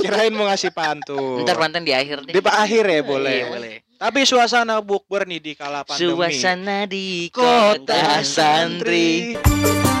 Kirain 0.00 0.32
mau 0.32 0.48
ngasih 0.48 0.72
pantun. 0.72 1.44
Ntar 1.44 1.60
pantan 1.60 1.84
di 1.84 1.92
akhir 1.92 2.24
deh. 2.24 2.32
Di 2.32 2.40
akhir 2.40 2.84
ya 2.88 3.00
boleh. 3.04 3.36
Iya, 3.36 3.46
boleh. 3.52 3.74
Tapi 4.00 4.20
suasana 4.24 4.80
bukber 4.80 5.28
nih 5.28 5.40
di 5.44 5.52
kala 5.52 5.84
pandemi. 5.84 6.08
Suasana 6.08 6.88
di 6.88 7.28
kota 7.28 8.24
santri. 8.24 9.36
Suasana 9.36 9.93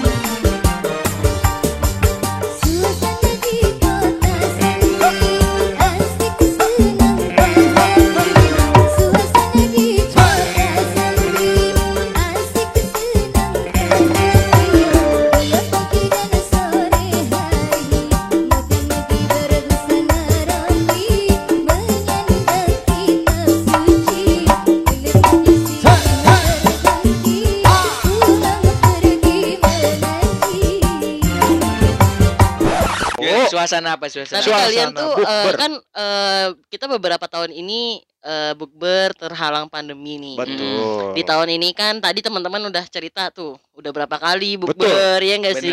Suasana 33.64 33.96
apa 33.96 34.04
suasana? 34.06 34.36
Tapi 34.36 34.46
Suasana 34.46 34.62
kalian 34.62 34.88
tuh 34.92 35.10
eh, 35.10 35.24
bukber. 35.24 35.54
kan 35.56 35.72
eh, 35.74 36.46
kita 36.68 36.84
beberapa 36.86 37.24
tahun 37.24 37.50
ini 37.50 37.80
eh, 38.20 38.52
bukber 38.52 39.12
terhalang 39.14 39.66
pandemi 39.66 40.20
nih. 40.20 40.36
Betul. 40.36 41.12
Di 41.12 41.22
tahun 41.22 41.48
ini 41.50 41.72
kan 41.72 41.98
tadi 41.98 42.20
teman-teman 42.20 42.68
udah 42.68 42.84
cerita 42.86 43.28
tuh, 43.28 43.56
udah 43.72 43.90
berapa 43.90 44.12
kali 44.14 44.54
bukber 44.54 45.16
ya 45.18 45.34
enggak 45.34 45.56
sih? 45.58 45.72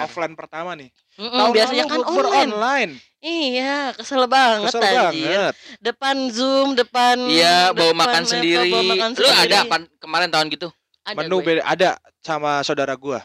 Offline 0.00 0.32
pertama 0.32 0.72
nih. 0.72 0.94
Mm-mm, 1.16 1.32
Tahun 1.32 1.50
biasanya 1.50 1.84
kan 1.84 1.98
bukber 2.00 2.26
online. 2.26 2.52
online. 2.52 2.92
Iya, 3.18 3.90
kesel 3.92 4.22
banget 4.26 4.70
Kesel 4.70 4.86
anjir. 4.86 5.26
banget. 5.26 5.54
Depan 5.82 6.16
Zoom, 6.30 6.78
depan 6.78 7.16
Iya, 7.26 7.74
bawa 7.74 7.90
depan 7.90 7.96
makan 7.96 8.22
laptop, 8.22 8.30
sendiri. 8.30 8.70
bawa 8.70 8.82
makan 8.86 9.10
Lu 9.10 9.26
ada 9.26 9.34
sendiri. 9.34 9.56
apa 9.58 9.76
kemarin 9.98 10.28
tahun 10.30 10.46
gitu? 10.48 10.68
Ada 11.02 11.16
Menu 11.16 11.36
gue. 11.36 11.46
beda 11.48 11.62
ada 11.64 11.88
sama 12.20 12.62
saudara 12.62 12.94
gua. 12.94 13.22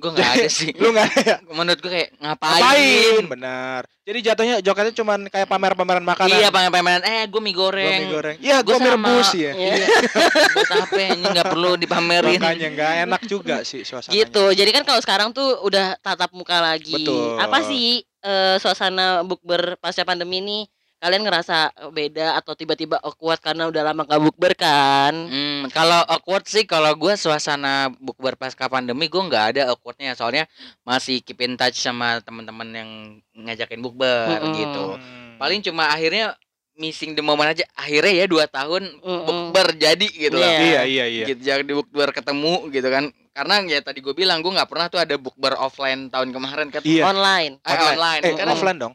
Gue 0.00 0.10
nggak 0.12 0.30
ada 0.36 0.48
sih. 0.48 0.72
Lu 0.80 0.92
nggak 0.92 1.06
ada 1.12 1.20
ya? 1.20 1.36
Menurut 1.52 1.80
gue 1.80 1.92
kayak 1.92 2.10
Ngapain? 2.16 2.60
ngapain? 2.60 3.22
Benar. 3.28 3.80
Jadi 4.06 4.18
jatuhnya 4.22 4.56
jogetnya 4.62 4.94
cuman 4.96 5.20
kayak 5.28 5.48
pamer-pameran 5.50 6.04
makanan. 6.04 6.36
Iya, 6.38 6.48
pamer-pameran. 6.48 7.02
Eh, 7.04 7.24
gue 7.28 7.40
mie 7.42 7.56
goreng. 7.56 8.00
mie 8.06 8.12
goreng. 8.12 8.36
Iya, 8.40 8.56
gua 8.64 8.76
mie 8.80 8.92
rebus 8.96 9.30
ya. 9.36 9.52
Iya. 9.52 9.86
Buat 10.56 10.70
apa 10.72 11.00
ini 11.00 11.24
nggak 11.26 11.48
perlu 11.52 11.70
dipamerin. 11.76 12.38
Makanya 12.40 12.68
nggak 12.72 12.92
enak 13.08 13.22
juga 13.28 13.56
sih 13.66 13.84
suasananya. 13.84 14.16
Gitu. 14.16 14.44
Jadi 14.56 14.70
kan 14.72 14.82
kalau 14.88 15.00
sekarang 15.02 15.28
tuh 15.36 15.60
udah 15.60 16.00
tatap 16.00 16.32
muka 16.32 16.56
lagi. 16.62 16.96
Betul. 16.96 17.36
Apa 17.36 17.66
sih 17.66 18.06
eh, 18.24 18.56
suasana 18.62 19.20
bukber 19.26 19.76
pasca 19.82 20.06
pandemi 20.06 20.40
ini? 20.40 20.60
Kalian 20.96 21.28
ngerasa 21.28 21.56
beda 21.92 22.40
atau 22.40 22.56
tiba-tiba 22.56 22.96
awkward 22.98 23.36
karena 23.38 23.68
udah 23.68 23.82
lama 23.84 24.08
gak 24.08 24.16
bukber 24.16 24.56
kan? 24.56 25.12
Hmm, 25.12 25.68
kalau 25.68 26.00
awkward 26.08 26.48
sih 26.48 26.64
kalau 26.64 26.88
gue 26.96 27.12
suasana 27.14 27.92
bukber 28.00 28.32
pasca 28.34 28.64
pandemi 28.64 29.04
gue 29.06 29.20
nggak 29.20 29.44
ada 29.52 29.62
awkwardnya 29.70 30.16
soalnya 30.16 30.48
masih 30.82 31.20
keep 31.20 31.36
in 31.44 31.52
touch 31.54 31.76
sama 31.76 32.24
teman-teman 32.24 32.68
yang 32.72 32.90
ngajakin 33.36 33.84
bukber 33.84 34.40
gitu. 34.56 34.96
Hmm. 34.96 35.36
Paling 35.36 35.60
cuma 35.60 35.92
akhirnya 35.92 36.32
missing 36.76 37.12
the 37.12 37.20
moment 37.20 37.52
aja. 37.52 37.68
Akhirnya 37.76 38.12
ya 38.12 38.26
dua 38.28 38.48
tahun 38.48 38.88
Mm-mm. 39.00 39.52
bukber 39.52 39.76
jadi 39.76 40.08
gitu 40.08 40.32
loh. 40.32 40.48
Iya. 40.48 40.60
Iya, 40.64 40.82
iya, 40.88 41.04
iya. 41.12 41.24
Gitu 41.28 41.40
jadi 41.44 41.60
bukber 41.76 42.12
ketemu 42.12 42.72
gitu 42.72 42.88
kan. 42.88 43.12
Karena 43.36 43.60
ya 43.68 43.84
tadi 43.84 44.00
gue 44.00 44.16
bilang 44.16 44.40
gue 44.40 44.48
nggak 44.48 44.68
pernah 44.68 44.88
tuh 44.88 44.96
ada 45.04 45.12
bukber 45.20 45.60
offline 45.60 46.08
tahun 46.08 46.32
kemarin 46.32 46.72
kan. 46.72 46.80
Iya. 46.80 47.04
Online 47.04 47.52
Eh, 47.60 47.76
online. 47.92 48.22
Eh, 48.24 48.32
Karena- 48.32 48.52
offline 48.56 48.80
dong. 48.80 48.94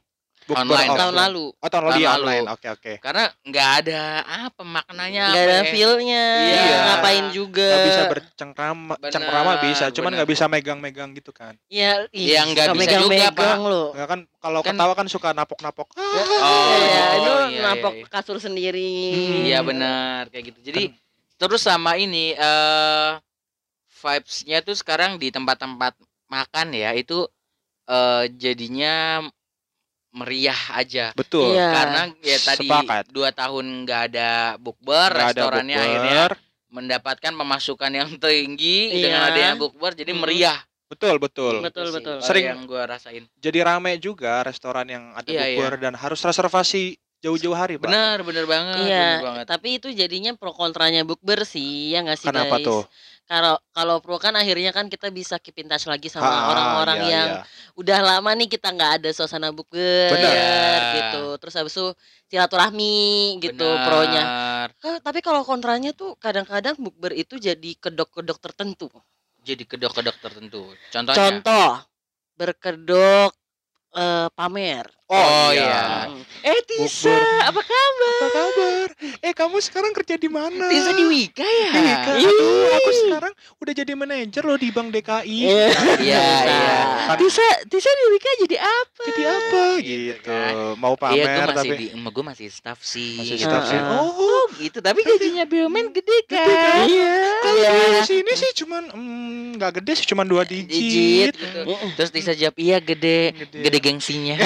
Bukber 0.52 0.68
Online. 0.68 0.92
tahun 0.94 1.16
lalu. 1.16 1.46
Oh, 1.56 1.70
tahun 1.72 1.82
lalu 1.82 1.92
Tahun 1.92 2.02
iya, 2.02 2.10
lalu. 2.10 2.20
online. 2.22 2.46
Oke, 2.52 2.68
oke. 2.68 2.94
karena 3.00 3.24
nggak 3.42 3.70
ada 3.80 4.02
apa 4.44 4.62
maknanya 4.62 5.24
Gak 5.26 5.32
apa 5.32 5.42
ada 5.42 5.56
ya. 5.58 5.72
feel-nya. 5.72 6.26
Iya. 6.44 6.76
Ngapain 6.84 7.26
juga? 7.32 7.68
Nggak 7.68 7.88
bisa 7.88 8.04
bercengkrama, 8.06 8.94
Benar, 8.94 9.12
cengkrama 9.12 9.52
bisa, 9.62 9.86
cuman 9.90 10.12
nggak 10.14 10.30
bisa 10.30 10.46
megang-megang 10.46 11.10
gitu 11.14 11.32
kan. 11.32 11.56
Ya, 11.66 12.04
ih, 12.12 12.36
Yang 12.36 12.48
nggak 12.52 12.68
bisa 12.70 12.92
juga, 13.00 13.08
megang-megang 13.08 13.34
Pak. 13.34 13.58
lo. 13.64 13.84
Nggak 13.92 14.08
kan 14.08 14.20
kalau 14.38 14.60
Kan- 14.60 14.76
ketawa 14.76 14.94
kan 14.94 15.08
suka 15.08 15.30
napok-napok. 15.32 15.88
Ah, 15.96 16.04
Oh, 16.42 16.76
Iya, 16.76 17.06
itu 17.16 17.34
iya, 17.50 17.62
napok 17.64 17.94
iya. 17.96 18.06
kasur 18.06 18.38
sendiri. 18.38 18.92
Hmm. 19.16 19.44
Iya 19.46 19.60
benar 19.62 20.28
kayak 20.28 20.44
gitu. 20.50 20.60
Jadi 20.64 20.84
Kan- 20.88 20.98
terus 21.38 21.62
sama 21.62 21.96
ini 21.96 22.34
eh 22.34 23.12
vibes-nya 23.96 24.60
tuh 24.60 24.74
sekarang 24.74 25.16
di 25.16 25.30
tempat-tempat 25.30 25.94
makan 26.28 26.68
ya 26.72 26.92
itu 26.92 27.28
eh 27.84 28.26
jadinya 28.34 29.22
meriah 30.12 30.62
aja. 30.76 31.16
Betul. 31.16 31.56
Iya. 31.56 31.72
Karena 31.72 32.02
ya 32.20 32.38
tadi 32.38 32.68
Sepakat. 32.68 33.04
dua 33.10 33.30
tahun 33.32 33.66
nggak 33.84 34.02
ada 34.12 34.30
bukber, 34.56 35.10
ada 35.10 35.32
restorannya 35.32 35.76
bukber. 35.76 35.88
akhirnya 35.88 36.24
mendapatkan 36.70 37.34
pemasukan 37.34 37.92
yang 37.92 38.10
tinggi 38.16 38.92
Iya. 38.92 39.02
dengan 39.02 39.22
adanya 39.26 39.54
bukber, 39.56 39.92
jadi 39.92 40.12
Mm-mm. 40.12 40.24
meriah. 40.24 40.60
Betul, 40.88 41.16
betul. 41.18 41.64
Betul, 41.64 41.88
sih 41.88 41.96
betul. 41.96 42.16
Sering- 42.20 42.52
yang 42.52 42.68
gua 42.68 42.84
rasain. 42.86 43.24
Jadi 43.40 43.60
rame 43.60 43.96
juga 43.98 44.44
restoran 44.44 44.84
yang 44.86 45.16
ada 45.16 45.24
Iya, 45.26 45.56
bukber 45.56 45.80
dan 45.80 45.96
harus 45.96 46.20
reservasi 46.20 47.00
jauh-jauh 47.22 47.56
hari, 47.56 47.80
Pak. 47.80 47.88
Bener, 47.88 48.18
bener 48.26 48.44
banget, 48.44 48.76
Iya, 48.84 49.08
bener 49.16 49.24
banget. 49.24 49.46
tapi 49.48 49.80
itu 49.80 49.88
jadinya 49.88 50.36
pro 50.36 50.52
kontranya 50.52 51.08
bukber 51.08 51.48
sih, 51.48 51.96
ya 51.96 52.04
nggak 52.04 52.20
sih 52.20 52.28
Kenapa 52.28 52.60
guys? 52.60 52.68
tuh? 52.68 52.84
Kalau 53.32 53.56
kalau 53.72 54.04
pro 54.04 54.20
kan 54.20 54.36
akhirnya 54.36 54.76
kan 54.76 54.92
kita 54.92 55.08
bisa 55.08 55.40
keep 55.40 55.56
in 55.64 55.72
touch 55.72 55.88
lagi 55.88 56.12
sama 56.12 56.28
Ah, 56.28 56.52
orang-orang 56.52 57.00
iya, 57.00 57.12
yang 57.16 57.30
iya. 57.40 57.44
udah 57.80 58.00
lama 58.04 58.28
nih 58.36 58.52
kita 58.52 58.76
nggak 58.76 58.92
ada 59.00 59.10
suasana 59.16 59.56
bukber 59.56 60.12
Benar. 60.12 60.80
gitu. 61.00 61.24
Terus 61.40 61.54
habis 61.56 61.72
itu 61.72 61.88
silaturahmi 62.28 63.40
gitu 63.40 63.64
Bener. 63.64 63.86
pronya. 63.88 64.24
Eh, 64.84 65.00
tapi 65.00 65.24
kalau 65.24 65.48
kontranya 65.48 65.96
tuh 65.96 66.20
kadang-kadang 66.20 66.76
bukber 66.76 67.16
itu 67.16 67.40
jadi 67.40 67.72
kedok-kedok 67.80 68.36
tertentu. 68.44 68.92
Jadi 69.48 69.64
kedok-kedok 69.64 70.20
tertentu. 70.20 70.68
Contohnya. 70.92 71.16
Contoh 71.16 71.70
berkedok 72.36 73.32
eh, 73.94 74.28
pamer. 74.32 74.86
Oh, 75.06 75.52
iya. 75.52 76.08
Mm. 76.08 76.24
Eh 76.42 76.60
Tisa, 76.64 77.12
apa 77.44 77.60
kabar? 77.60 78.16
Apa 78.16 78.28
kabar? 78.32 78.88
Eh, 79.20 79.34
kamu 79.36 79.60
sekarang 79.60 79.92
kerja 79.92 80.16
di 80.16 80.26
mana? 80.26 80.72
Tisa 80.72 80.96
di 80.96 81.04
Wika 81.04 81.44
ya? 81.44 81.70
Di 81.70 81.80
Wika. 81.84 82.12
Aduh, 82.16 82.72
aku 82.72 82.92
sekarang 82.98 83.34
udah 83.60 83.74
jadi 83.76 83.92
manajer 83.92 84.40
loh 84.42 84.56
di 84.56 84.72
Bank 84.72 84.90
DKI. 84.90 85.40
Iya, 85.44 85.68
Iya, 86.08 86.26
iya. 86.48 86.80
Tisa, 87.14 87.44
Tisa 87.68 87.92
di 87.92 88.06
Wika 88.10 88.32
jadi 88.42 88.58
apa? 88.58 89.04
Jadi 89.04 89.24
apa 89.28 89.62
Gitu 89.78 89.92
gitu? 90.16 90.24
kan. 90.24 90.54
Mau 90.80 90.96
pamer 90.96 91.20
Iya, 91.20 91.26
gue 91.28 91.44
masih 91.44 91.56
tapi 91.60 91.76
di, 91.76 91.86
gue 91.92 92.24
masih 92.26 92.48
staff 92.48 92.80
sih. 92.82 93.20
masih 93.20 93.36
gitu. 93.36 93.52
staff 93.52 93.64
sih. 93.68 93.76
Heeh. 93.76 94.00
Oh, 94.00 94.41
gitu. 94.58 94.78
Tapi 94.82 95.00
gajinya 95.02 95.44
BUMN 95.46 95.88
gede 95.92 96.18
kan? 96.28 96.48
kan? 96.48 96.84
Iya. 96.88 97.14
kalau 97.40 97.62
Iya. 97.62 97.72
di 97.96 98.02
sini 98.08 98.32
sih 98.34 98.52
cuman 98.64 98.84
mm, 98.92 99.62
nggak 99.62 99.72
gede 99.82 99.92
sih 100.02 100.06
cuman 100.10 100.26
dua 100.28 100.44
digit. 100.44 100.72
Digit. 100.72 101.34
Gitu. 101.36 101.62
Terus 101.96 102.10
Tisa 102.10 102.34
jawab 102.34 102.56
iya 102.58 102.78
gede, 102.82 103.32
Gede. 103.36 103.60
gede 103.64 103.78
gengsinya. 103.80 104.36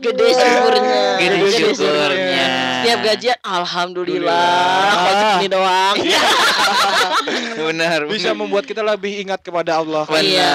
Gede 0.00 0.26
syukurnya. 0.32 1.02
Gede 1.20 1.36
Gede 1.36 1.48
syukurnya. 1.56 2.44
Setiap 2.80 2.98
gajian 3.04 3.38
alhamdulillah. 3.44 4.32
Alhamdulillah. 4.32 4.96
Kok 4.96 5.12
segini 5.20 5.48
doang. 5.48 5.94
benar. 7.70 7.98
Bisa 8.06 8.32
membuat 8.32 8.64
kita 8.66 8.82
lebih 8.82 9.22
ingat 9.22 9.40
kepada 9.40 9.78
Allah. 9.78 10.04
Benar. 10.04 10.24
Iya. 10.26 10.54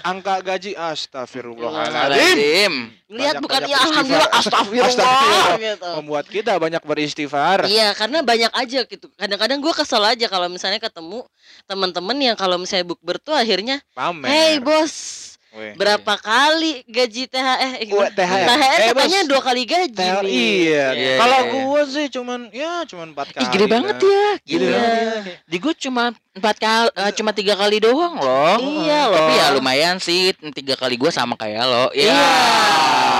Angka 0.00 0.40
gaji 0.40 0.72
astagfirullahaladzim. 0.72 2.72
Lihat 3.12 3.44
bukan 3.44 3.60
ya 3.68 3.76
alhamdulillah 3.76 4.30
astagfirullah 4.32 4.88
Astagfirullah. 4.88 5.56
gitu. 5.60 5.90
Membuat 6.00 6.26
kita 6.32 6.56
banyak 6.56 6.80
beristighfar. 6.80 7.68
Iya, 7.68 7.92
karena 7.92 8.24
banyak 8.24 8.52
aja 8.56 8.80
gitu. 8.88 9.12
Kadang-kadang 9.20 9.60
gue 9.60 9.72
kesel 9.76 10.00
aja 10.00 10.26
kalau 10.32 10.48
misalnya 10.48 10.80
ketemu 10.80 11.20
teman-teman 11.68 12.16
yang 12.16 12.36
kalau 12.38 12.56
misalnya 12.56 12.88
bukber 12.88 13.20
tuh 13.20 13.36
akhirnya, 13.36 13.84
Pamer. 13.92 14.26
"Hey 14.32 14.56
bos, 14.58 15.31
Weh. 15.52 15.72
berapa 15.74 16.12
kali 16.16 16.80
gaji 16.84 17.22
THR?" 17.26 17.58
Eh, 17.78 17.88
Wah, 17.88 18.08
gimana? 18.08 18.10
THR. 18.10 18.40
THR 18.42 18.60
Eh, 18.74 18.88
katanya 18.88 19.20
bos. 19.20 19.28
dua 19.28 19.40
kali 19.40 19.62
gaji 19.64 19.92
Tel- 19.94 20.22
nih. 20.22 20.32
iya. 20.32 20.86
Iya, 20.92 21.14
Kalau 21.16 21.38
iya. 21.38 21.50
gua 21.52 21.80
sih 21.84 22.06
cuman 22.08 22.40
ya 22.50 22.72
cuman 22.84 23.06
empat 23.10 23.26
kali. 23.30 23.42
Ih, 23.42 23.48
gede 23.50 23.66
banget 23.66 23.96
lah. 23.96 24.08
ya, 24.08 24.28
gitu. 24.42 24.64
Iya. 24.64 24.88
Di 25.42 25.56
gue 25.58 25.74
cuma 25.78 26.02
empat 26.32 26.56
kali, 26.56 26.88
eh, 26.90 27.12
cuma 27.12 27.30
tiga 27.30 27.54
kali 27.54 27.76
doang 27.78 28.14
loh. 28.16 28.56
Iya 28.58 29.00
loh. 29.06 29.16
Tapi 29.18 29.32
ya 29.34 29.46
lumayan 29.52 29.96
sih, 29.96 30.32
tiga 30.50 30.74
kali 30.74 30.96
gue 30.96 31.08
sama 31.08 31.36
kayak 31.36 31.62
lo. 31.62 31.92
Ya. 31.92 32.08
Iya. 32.08 33.11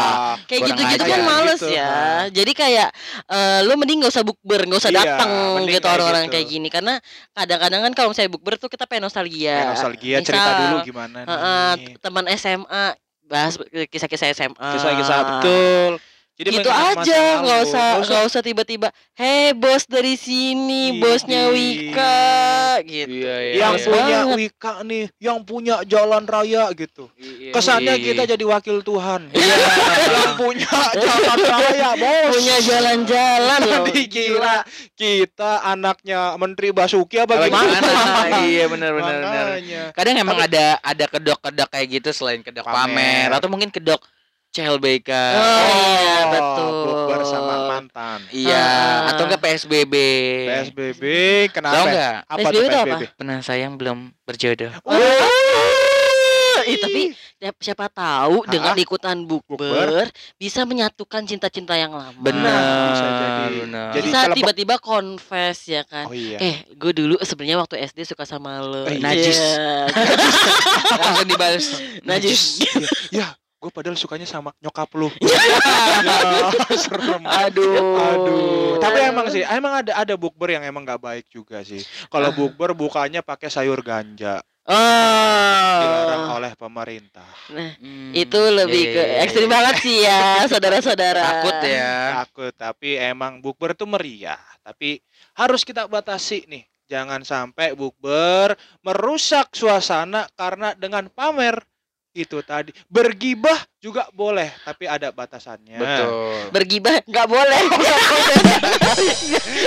Kayak 0.48 0.60
gitu-gitu 0.72 1.04
kan 1.04 1.20
males 1.24 1.60
gitu. 1.60 1.68
ya. 1.72 1.92
Jadi 2.28 2.52
kayak 2.52 2.88
eh, 3.28 3.60
lu 3.66 3.72
mending 3.76 4.04
gak 4.06 4.12
usah 4.12 4.24
bukber, 4.24 4.60
gak 4.68 4.80
usah 4.82 4.92
Iya, 4.92 4.98
datang 5.02 5.30
gitu 5.64 5.80
kayak 5.82 5.96
orang-orang 5.98 6.24
gitu. 6.26 6.32
kayak 6.34 6.46
gini 6.48 6.68
karena 6.68 6.94
kadang-kadang 7.32 7.80
kan 7.86 7.92
kalau 7.92 8.08
misalnya 8.12 8.30
bukber 8.32 8.54
tuh 8.60 8.68
kita 8.68 8.84
pengen 8.86 9.08
nostalgia. 9.08 9.56
Kayak 9.56 9.70
nostalgia 9.74 10.16
cerita 10.22 10.50
Misal, 10.50 10.60
dulu 10.60 10.76
gimana 10.86 11.16
Heeh, 11.24 11.70
nih. 11.76 11.94
teman 11.98 12.24
SMA 12.36 12.84
bahas 13.26 13.54
kisah-kisah 13.88 14.28
SMA. 14.36 14.70
Kisah-kisah 14.76 15.18
betul. 15.38 15.92
Jadi 16.32 16.48
gitu 16.48 16.64
masa 16.66 16.96
aja 16.96 17.20
nggak 17.38 17.58
usah 17.68 17.86
Nggak 18.02 18.22
usah 18.24 18.40
tiba-tiba 18.40 18.88
hei 19.14 19.52
bos 19.52 19.84
dari 19.84 20.16
sini 20.16 20.96
Ih, 20.96 21.00
bosnya. 21.00 21.52
Wika 21.52 22.80
gitu 22.82 23.12
Iya, 23.12 23.36
iya. 23.38 23.54
yang 23.60 23.74
Males 23.76 23.84
punya 23.84 24.18
banget. 24.24 24.36
Wika 24.40 24.72
nih, 24.82 25.04
yang 25.20 25.38
punya 25.44 25.74
jalan 25.84 26.24
raya 26.24 26.72
gitu. 26.72 27.12
Iya. 27.14 27.52
Kesannya 27.52 27.94
Iya. 27.94 28.04
kita 28.08 28.22
jadi 28.32 28.44
wakil 28.44 28.80
Tuhan. 28.80 29.28
Iya. 29.30 29.56
yang 30.16 30.32
punya 30.34 30.72
jalan 30.96 31.38
raya, 31.52 31.90
bos. 31.94 32.30
punya 32.32 32.56
jalan-jalan 32.60 33.60
loh 33.62 33.84
Dikira 33.86 34.56
kita 34.96 35.52
anaknya 35.62 36.34
Menteri 36.36 36.72
Basuki 36.72 37.20
apa 37.20 37.44
gimana? 37.44 37.76
iya 38.42 38.66
benar 38.66 38.90
benar 38.90 39.14
benar. 39.14 39.44
Makanya. 39.52 39.82
Kadang 39.92 40.14
emang 40.16 40.38
ada 40.40 40.80
ada 40.80 41.04
kedok-kedok 41.06 41.68
kayak 41.68 41.86
gitu 41.92 42.08
selain 42.10 42.40
kedok 42.40 42.64
pamer, 42.64 43.28
Pamer. 43.28 43.28
atau 43.36 43.48
mungkin 43.52 43.68
kedok 43.68 44.00
CLBK. 44.52 45.10
Oh, 45.10 45.64
iya, 45.96 46.16
betul. 46.28 46.68
Bukber 46.84 47.20
sama 47.24 47.54
mantan. 47.66 48.20
Iya, 48.28 48.52
Ah. 48.52 49.10
atau 49.10 49.24
enggak 49.24 49.40
PSBB. 49.40 49.94
PSBB 50.46 51.02
Tahu 51.48 51.54
kenapa? 51.54 51.76
enggak? 51.82 52.16
Apa 52.22 52.36
PSBB 52.38 52.60
itu 52.62 52.76
apa? 52.78 52.96
Pernah 53.14 53.36
sayang 53.40 53.72
belum 53.74 53.98
berjodoh. 54.22 54.72
Ih, 56.62 56.78
tapi 56.78 57.02
siapa, 57.58 57.90
tahu 57.90 58.46
dengan 58.46 58.70
Ah, 58.70 58.78
ikutan 58.78 59.18
bukber 59.20 60.06
bisa 60.38 60.62
menyatukan 60.62 61.26
cinta-cinta 61.26 61.74
yang 61.74 61.90
lama. 61.90 62.14
Benar. 62.14 62.62
bisa 62.86 63.06
jadi. 63.10 63.56
benar. 63.58 63.90
Jadi 63.90 64.06
bisa 64.06 64.20
tiba-tiba 64.30 64.74
confess 64.78 65.66
ya 65.66 65.82
kan. 65.82 66.06
Oh 66.06 66.14
iya. 66.14 66.38
Eh, 66.38 66.56
gue 66.70 66.92
dulu 66.94 67.18
sebenarnya 67.18 67.58
waktu 67.58 67.82
SD 67.82 68.06
suka 68.06 68.22
sama 68.22 68.62
lo. 68.62 68.86
Eh, 68.86 69.00
najis. 69.02 69.34
Iya. 69.34 69.90
langsung 70.94 71.26
dibalas. 71.26 71.66
najis. 72.04 72.62
ya, 73.10 73.34
gue 73.62 73.70
padahal 73.70 73.94
sukanya 73.94 74.26
sama 74.26 74.50
nyokap 74.58 74.90
lu. 74.98 75.06
Iya. 75.22 75.38
ya, 76.02 76.74
serem. 76.82 77.22
Aduh. 77.22 77.94
Aduh, 77.94 78.82
tapi 78.82 78.98
emang 79.06 79.30
sih, 79.30 79.46
emang 79.46 79.86
ada 79.86 79.94
ada 79.94 80.14
bukber 80.18 80.58
yang 80.58 80.66
emang 80.66 80.82
nggak 80.82 80.98
baik 80.98 81.26
juga 81.30 81.62
sih. 81.62 81.78
Kalau 82.10 82.34
Ah. 82.34 82.34
bukber 82.34 82.74
bukanya 82.74 83.22
pakai 83.22 83.46
sayur 83.46 83.78
ganja, 83.86 84.42
Oh. 84.66 85.78
dilarang 85.78 86.42
oleh 86.42 86.52
pemerintah. 86.58 87.26
Nah, 87.50 87.74
Hmm, 87.78 88.10
itu 88.14 88.38
lebih 88.50 88.82
iya, 88.82 88.94
ke 88.94 89.02
iya, 89.02 89.10
iya, 89.14 89.22
ekstrim 89.26 89.46
iya. 89.46 89.54
banget 89.54 89.74
sih 89.78 89.98
ya, 90.02 90.22
saudara-saudara. 90.50 91.22
Takut 91.22 91.58
ya. 91.62 91.94
Takut, 92.22 92.52
tapi 92.58 92.88
emang 92.98 93.38
bukber 93.38 93.78
tuh 93.78 93.86
meriah. 93.86 94.38
Tapi 94.62 94.98
harus 95.38 95.62
kita 95.62 95.86
batasi 95.86 96.46
nih. 96.50 96.66
Jangan 96.86 97.22
sampai 97.24 97.72
bukber 97.72 98.52
merusak 98.84 99.54
suasana 99.56 100.28
karena 100.36 100.76
dengan 100.76 101.08
pamer 101.08 101.62
itu 102.12 102.38
tadi. 102.44 102.70
Bergibah 102.86 103.56
juga 103.80 104.06
boleh, 104.12 104.52
tapi 104.62 104.84
ada 104.84 105.08
batasannya. 105.10 105.80
Betul. 105.80 106.52
Bergibah 106.52 107.00
nggak 107.02 107.26
boleh. 107.26 107.60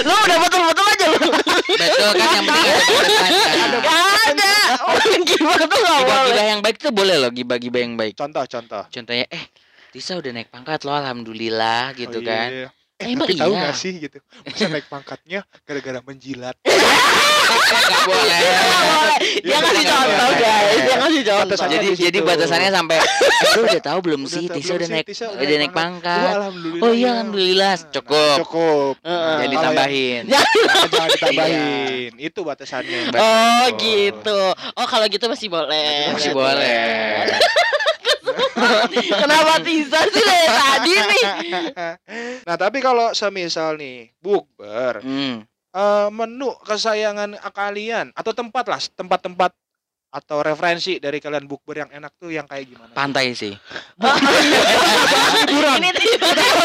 lu 0.07 0.13
udah 0.13 0.37
betul-betul 0.39 0.85
aja 0.85 1.05
lu. 1.09 1.19
Betul 1.25 2.11
kan 2.13 2.29
yang 2.29 2.45
penting 2.45 3.59
ada 3.59 3.77
batasan. 3.81 3.81
Gak 3.81 4.29
ada. 4.29 4.53
Orang 4.85 5.21
gibah 5.25 5.53
tuh 5.57 5.67
nggak 5.67 5.81
boleh. 5.81 6.05
Gibah-gibah 6.05 6.45
yang 6.45 6.61
baik 6.61 6.77
tuh 6.77 6.93
boleh 6.93 7.15
loh, 7.17 7.31
gibah-gibah 7.33 7.81
yang 7.81 7.93
baik. 7.97 8.13
Contoh-contoh. 8.13 8.83
Contohnya 8.89 9.25
eh 9.27 9.43
Tisa 9.89 10.19
udah 10.19 10.31
naik 10.35 10.51
pangkat 10.51 10.83
loh 10.83 10.91
alhamdulillah 10.91 11.95
gitu 11.95 12.19
Oh, 12.19 12.23
kan. 12.23 12.49
iya. 12.51 12.67
Eh, 12.95 13.11
Emang 13.11 13.27
tapi 13.27 13.35
tahu 13.35 13.51
iya? 13.51 13.59
nggak 13.59 13.75
sih 13.75 13.91
gitu? 13.99 14.23
Bisa 14.47 14.71
naik 14.71 14.87
pangkatnya 14.87 15.43
gara-gara 15.67 15.99
menjilat. 15.99 16.55
Enggak 16.63 18.01
boleh. 18.07 18.39
Dia 19.43 19.55
ngasih 19.59 19.83
nggak 19.83 19.99
contoh 19.99 20.29
guys. 20.39 20.71
Dia 20.71 20.79
contoh. 20.87 20.94
Batasannya 21.45 21.77
Jadi 21.77 21.87
di 21.87 22.01
jadi 22.01 22.19
batasannya 22.19 22.69
sampai 22.69 22.97
eh, 23.45 23.51
lu 23.53 23.61
udah 23.63 23.83
tahu 23.83 23.99
belum 24.01 24.21
Udah 24.21 24.33
sih 24.33 24.45
Tisa 24.49 24.73
udah 24.73 24.87
naik 24.89 25.07
udah 25.13 25.55
naik 25.61 25.73
pangkat. 25.73 26.33
alhamdulillah. 26.35 26.83
Oh 26.83 26.91
iya 26.91 27.05
ya. 27.05 27.09
alhamdulillah 27.15 27.73
cukup. 27.93 28.35
Cukup. 28.41 28.93
Heeh. 28.99 29.13
Nah, 29.15 29.39
Jadi 29.39 29.55
tambahin. 29.55 30.21
Jangan 30.33 30.49
jangan 30.89 31.09
ditambahin. 31.15 32.11
Itu 32.17 32.39
batasannya. 32.41 32.99
Oh 33.13 33.65
gitu. 33.77 34.39
Oh 34.73 34.85
kalau 34.85 35.05
gitu 35.05 35.25
masih 35.25 35.47
boleh. 35.47 36.11
Masih 36.11 36.33
boleh. 36.33 37.29
Kenapa 39.07 39.61
Tisa 39.61 39.99
sih 40.05 40.23
dari 40.23 40.47
tadi 40.49 40.93
nih? 40.95 41.23
nah, 42.43 42.55
tapi 42.55 42.79
kalau 42.79 43.11
semisal 43.11 43.75
nih 43.75 44.11
bukber, 44.17 44.99
Hmm. 44.99 45.43
eh, 45.71 46.07
menu 46.09 46.55
kesayangan 46.61 47.35
kalian 47.49 48.11
atau 48.11 48.31
tempat 48.31 48.65
lah, 48.65 48.81
tempat-tempat 48.91 49.51
atau 50.15 50.39
referensi 50.39 50.95
dari 50.95 51.19
kalian 51.19 51.43
bukber 51.43 51.83
yang 51.83 51.91
enak 51.91 52.15
tuh 52.15 52.31
yang 52.31 52.47
kayak 52.47 52.71
gimana? 52.71 52.95
Pantai 52.95 53.35
sih. 53.35 53.51
Liburan. 55.35 55.83
Ini 55.83 55.91
tiba-tiba 55.91 56.63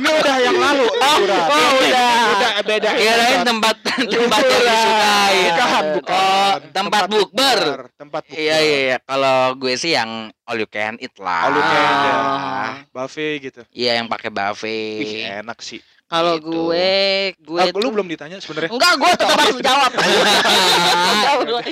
Ini 0.00 0.08
udah 0.08 0.36
yang 0.40 0.56
lalu 0.56 0.86
liburan. 0.88 1.44
oh, 1.44 1.70
udah. 1.76 2.12
Udah 2.32 2.52
beda. 2.64 2.90
Kirain 2.96 3.40
tempat 3.44 3.76
tempat 3.84 4.40
yang 4.40 4.62
disukai. 4.64 5.36
Bukan, 5.44 5.84
bukan. 6.00 6.16
Oh, 6.16 6.54
tempat 6.72 7.02
bukber. 7.12 7.60
Tempat 8.00 8.22
bukber. 8.24 8.40
Iya 8.40 8.56
iya 8.64 8.78
iya. 8.80 8.96
Kalau 9.04 9.38
gue 9.60 9.74
sih 9.76 9.92
yang 9.92 10.32
all 10.48 10.56
you 10.56 10.68
can 10.72 10.96
eat 11.04 11.12
lah. 11.20 11.52
All 11.52 11.54
you 11.54 11.64
can, 11.64 11.92
ya. 12.00 12.16
Ah. 12.16 12.72
Buffet 12.96 13.44
gitu. 13.44 13.60
Iya 13.76 14.00
yang 14.00 14.08
pakai 14.08 14.32
buffet. 14.32 15.44
Enak 15.44 15.60
sih. 15.60 15.84
Kalau 16.10 16.34
Gitu. 16.36 16.50
gue, 16.50 16.90
gue 17.38 17.60
Ah, 17.60 17.70
tuh 17.70 17.78
lu 17.78 17.94
belum 17.94 18.10
ditanya 18.10 18.36
sebenarnya. 18.36 18.66
enggak, 18.68 18.92
gue 18.98 19.10
tetap 19.14 19.30
harus 19.32 19.58
jawab. 19.62 19.90
Ya 21.14 21.32
udah. 21.38 21.62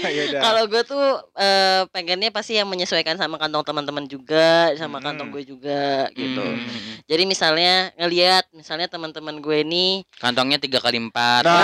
Kalau 0.41 0.63
gue 0.65 0.83
tuh 0.85 1.07
eh, 1.35 1.83
pengennya 1.91 2.31
pasti 2.31 2.55
yang 2.55 2.69
menyesuaikan 2.69 3.15
sama 3.15 3.35
kantong 3.37 3.67
teman-teman 3.67 4.07
juga, 4.07 4.71
sama 4.75 4.99
Hmm. 4.99 5.11
kantong 5.11 5.29
gue 5.31 5.43
juga 5.45 6.07
gitu. 6.13 6.39
Hmm. 6.39 7.03
Jadi 7.03 7.23
misalnya 7.25 7.75
ngelihat, 7.97 8.47
misalnya 8.53 8.87
teman-teman 8.87 9.39
gue 9.39 9.59
nih, 9.61 10.07
Kantongnya 10.17 10.59
tiga 10.59 10.79
kali 10.79 11.01
empat. 11.01 11.43
Nah, 11.43 11.59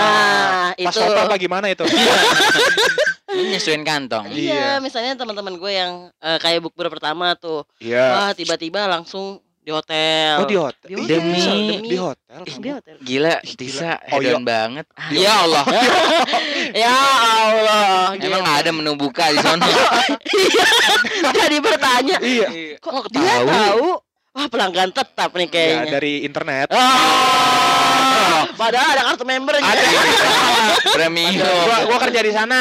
nah, 0.73 0.75
Pas 0.75 0.91
itu 0.91 1.15
apa 1.15 1.37
gimana 1.37 1.67
itu? 1.69 1.85
Ini 3.29 3.51
nyesuaiin 3.53 3.83
kantong. 3.83 4.31
Iya. 4.31 4.39
Iya, 4.41 4.71
misalnya 4.79 5.15
teman-teman 5.15 5.55
gue 5.55 5.71
yang 5.71 5.93
eh, 6.17 6.39
kayak 6.39 6.59
bukber 6.61 6.87
pertama 6.89 7.35
tuh, 7.35 7.67
Iya. 7.79 8.03
wah 8.15 8.31
tiba-tiba 8.33 8.87
langsung 8.87 9.44
di 9.65 9.73
hotel. 9.73 10.33
Oh 10.37 10.45
di 10.45 10.55
hotel. 10.55 10.85
Di 10.85 10.95
hotel. 10.95 11.09
Demi- 11.09 11.81
di 11.83 11.97
hotel. 11.97 12.41
Ih, 12.45 12.57
di 12.61 12.69
hotel. 12.69 12.95
Gila, 13.01 13.35
Tisa 13.41 13.97
gila. 13.97 14.13
Oh, 14.13 14.21
hedon 14.21 14.37
iya. 14.37 14.47
banget. 14.47 14.85
Di- 15.09 15.17
Ya 15.25 15.33
Allah. 15.41 15.65
ya 16.77 16.93
Allah. 17.41 18.13
Emang 18.15 18.41
nggak 18.45 18.59
ada 18.61 18.71
menu 18.71 18.93
buka 18.95 19.25
di 19.27 19.41
sana. 19.41 19.65
Jadi 21.41 21.57
bertanya, 21.59 22.17
Iya. 22.21 22.77
Kok 22.77 23.09
dia 23.09 23.41
tahu? 23.43 24.05
Wah 24.35 24.47
pelanggan 24.51 24.91
tetap 24.91 25.31
nih 25.33 25.47
Ya, 25.47 25.53
kayaknya. 25.55 25.91
dari 25.95 26.13
internet. 26.27 26.67
Oh, 26.69 28.41
padahal 28.59 28.89
ada 28.93 29.03
kartu 29.09 29.23
member 29.23 29.55
Ada. 29.55 29.83
Premium. 30.93 31.39
gua, 31.39 31.79
gua 31.87 31.99
kerja 32.03 32.21
di 32.21 32.33
sana. 32.35 32.61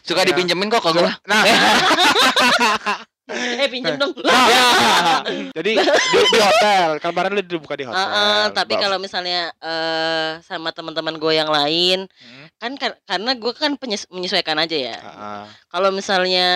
Suka 0.00 0.24
Ya. 0.24 0.32
dipinjemin 0.32 0.66
kok 0.66 0.80
ke 0.80 0.90
gua. 0.90 1.12
Nah, 1.28 1.42
eh 3.62 3.68
pinjem 3.72 3.96
dong. 3.96 4.12
jadi 5.56 5.70
di, 5.80 6.18
di 6.28 6.38
hotel. 6.38 6.88
Kemarin 7.00 7.30
lu 7.32 7.40
dibuka 7.40 7.74
di 7.74 7.88
hotel. 7.88 8.52
Tapi 8.52 8.74
kalau 8.76 9.00
misalnya 9.00 9.48
eh 9.58 10.30
sama 10.44 10.70
teman-teman 10.70 11.16
gue 11.16 11.32
yang 11.32 11.48
lain, 11.48 12.04
Hmm. 12.20 12.46
kan 12.60 12.72
kar- 12.76 13.00
karena 13.04 13.30
gue 13.32 13.52
kan 13.52 13.72
penyes- 13.76 14.08
menyesuaikan 14.08 14.60
aja 14.60 14.76
ya. 14.76 14.96
Heeh. 14.96 15.42
Kalau 15.68 15.88
misalnya 15.88 16.48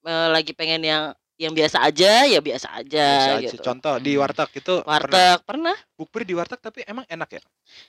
eh, 0.00 0.28
lagi 0.32 0.52
pengen 0.52 0.82
yang 0.82 1.04
yang 1.44 1.52
biasa 1.52 1.78
aja, 1.80 2.24
ya 2.24 2.40
biasa 2.40 2.68
aja 2.74 3.06
Bisa 3.06 3.30
aja. 3.36 3.44
gitu. 3.46 3.60
Contoh 3.60 3.94
di 3.98 4.12
warteg 4.14 4.48
itu 4.54 4.74
pernah 4.80 4.96
Warteg 4.96 5.38
pernah 5.44 5.76
bukber 5.94 6.22
di 6.22 6.32
warteg 6.32 6.58
tapi 6.58 6.80
emang 6.84 7.04
enak 7.06 7.28
ya? 7.30 7.42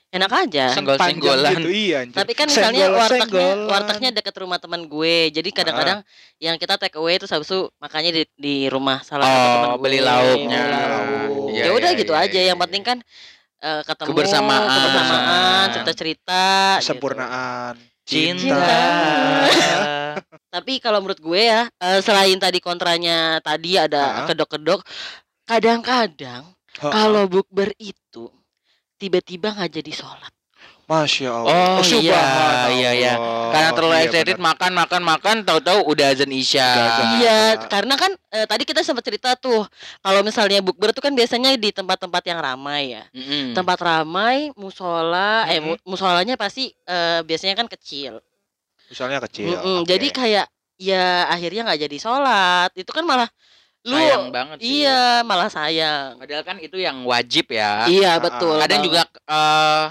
enak 0.08 0.30
aja. 0.38 0.64
Senggol- 0.72 0.96
Senggol-senggolan. 0.96 1.52
gitu 1.56 1.68
iya 1.68 1.96
anjir. 2.02 2.16
Tapi 2.16 2.32
kan 2.32 2.46
misalnya 2.46 2.84
Senggol- 2.84 2.98
wartegnya 2.98 3.24
senggolan. 3.24 3.68
wartegnya 3.68 4.10
deket 4.12 4.34
rumah 4.36 4.58
teman 4.58 4.82
gue. 4.84 5.16
Jadi 5.30 5.48
kadang-kadang 5.50 5.98
yang 6.36 6.56
kita 6.56 6.74
take 6.76 6.96
away 6.96 7.16
terus 7.16 7.30
habis 7.30 7.46
itu 7.46 7.68
makannya 7.76 8.12
di 8.12 8.22
di 8.34 8.56
rumah 8.66 9.00
salah 9.00 9.24
satu 9.24 9.36
Oh, 9.38 9.52
teman 9.54 9.68
gue. 9.70 9.82
beli 9.82 9.98
lauknya. 10.00 10.60
Lauk. 10.62 11.48
Iya, 11.48 11.62
ya 11.62 11.70
udah 11.72 11.90
iya, 11.90 11.98
gitu 11.98 12.12
iya, 12.12 12.22
aja. 12.22 12.36
iya, 12.36 12.46
Yang 12.46 12.58
iya. 12.58 12.64
penting 12.64 12.82
kan 12.84 12.98
eh, 13.56 13.82
ketemu 13.82 14.08
Kebersamaan. 14.12 14.62
kebersamaan, 14.68 15.64
cerita-cerita 15.72 16.42
gitu. 16.76 16.86
Cinta. 18.06 18.54
Tapi 20.54 20.78
kalau 20.78 21.02
menurut 21.02 21.20
gue 21.20 21.42
ya, 21.42 21.66
eh, 21.82 22.00
selain 22.00 22.38
tadi 22.38 22.62
kontranya 22.62 23.42
tadi 23.42 23.76
ada 23.76 24.24
kedok-kedok, 24.30 24.80
kadang-kadang 25.44 26.46
kalau 26.78 27.26
bukber 27.26 27.74
itu 27.76 28.30
tiba-tiba 28.96 29.52
nggak 29.52 29.82
jadi 29.82 29.92
sholat. 29.92 30.35
Masya 30.86 31.28
Allah 31.34 31.50
Oh, 31.50 31.82
iya, 31.82 32.14
subhanallah. 32.14 32.70
iya, 32.70 32.90
iya. 32.94 33.14
Karena 33.50 33.70
terlalu 33.74 33.94
Iya, 33.96 34.04
excited 34.06 34.36
benar. 34.38 34.46
makan 34.54 34.72
makan 34.72 35.02
makan 35.02 35.36
tahu-tahu 35.42 35.80
udah 35.82 36.06
azan 36.14 36.30
isya. 36.30 36.68
Iya, 37.18 37.38
karena 37.66 37.94
kan 37.94 38.14
eh, 38.30 38.46
tadi 38.46 38.62
kita 38.62 38.86
sempat 38.86 39.02
cerita 39.02 39.34
tuh, 39.34 39.66
kalau 39.98 40.22
misalnya 40.22 40.62
bukber 40.62 40.94
itu 40.94 41.02
kan 41.02 41.10
biasanya 41.10 41.58
di 41.58 41.74
tempat-tempat 41.74 42.22
yang 42.22 42.38
ramai 42.38 42.94
ya. 42.94 43.02
Mm-mm. 43.10 43.50
Tempat 43.52 43.78
ramai, 43.82 44.54
musola, 44.54 45.50
eh 45.50 45.58
Mhm. 45.58 45.66
mu- 45.66 45.82
musolanya 45.90 46.38
pasti 46.38 46.70
eh, 46.70 47.20
biasanya 47.22 47.54
kan 47.56 47.66
kecil. 47.68 48.22
misalnya 48.86 49.18
kecil 49.18 49.50
oke. 49.50 49.82
Jadi 49.82 50.14
kayak 50.14 50.46
ya 50.78 51.26
akhirnya 51.26 51.66
nggak 51.66 51.80
jadi 51.82 51.96
sholat. 51.98 52.70
Itu 52.78 52.94
kan 52.94 53.02
malah 53.02 53.26
lu 53.82 53.98
Sayang 53.98 54.30
banget 54.30 54.62
sih. 54.62 54.86
iya 54.86 55.26
malah 55.26 55.50
sayang. 55.50 56.14
Padahal 56.16 56.46
kan 56.46 56.62
itu 56.62 56.78
yang 56.78 57.02
wajib 57.02 57.50
ya. 57.50 57.90
Iya 57.90 58.14
Ah, 58.14 58.22
betul. 58.22 58.54
Kadang 58.62 58.78
banget. 58.78 58.86
juga 58.86 59.02
eh, 59.26 59.86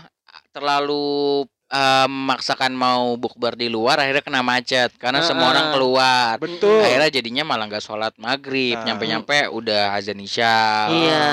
terlalu 0.55 1.43
eh, 1.67 2.07
memaksakan 2.07 2.71
mau 2.71 3.19
bukber 3.19 3.59
di 3.59 3.67
luar 3.67 3.99
akhirnya 3.99 4.23
kena 4.23 4.39
macet 4.39 4.95
karena 4.95 5.19
semua 5.19 5.49
Heeh. 5.49 5.53
orang 5.59 5.67
keluar. 5.75 6.33
betul 6.39 6.79
Akhirnya 6.79 7.09
jadinya 7.11 7.43
malah 7.43 7.67
nggak 7.67 7.83
sholat 7.83 8.13
maghrib, 8.15 8.79
Nah. 8.79 8.85
nyampe-nyampe 8.87 9.51
udah 9.51 9.91
azan 9.91 10.21
isya. 10.21 10.87
Iya. 10.87 11.25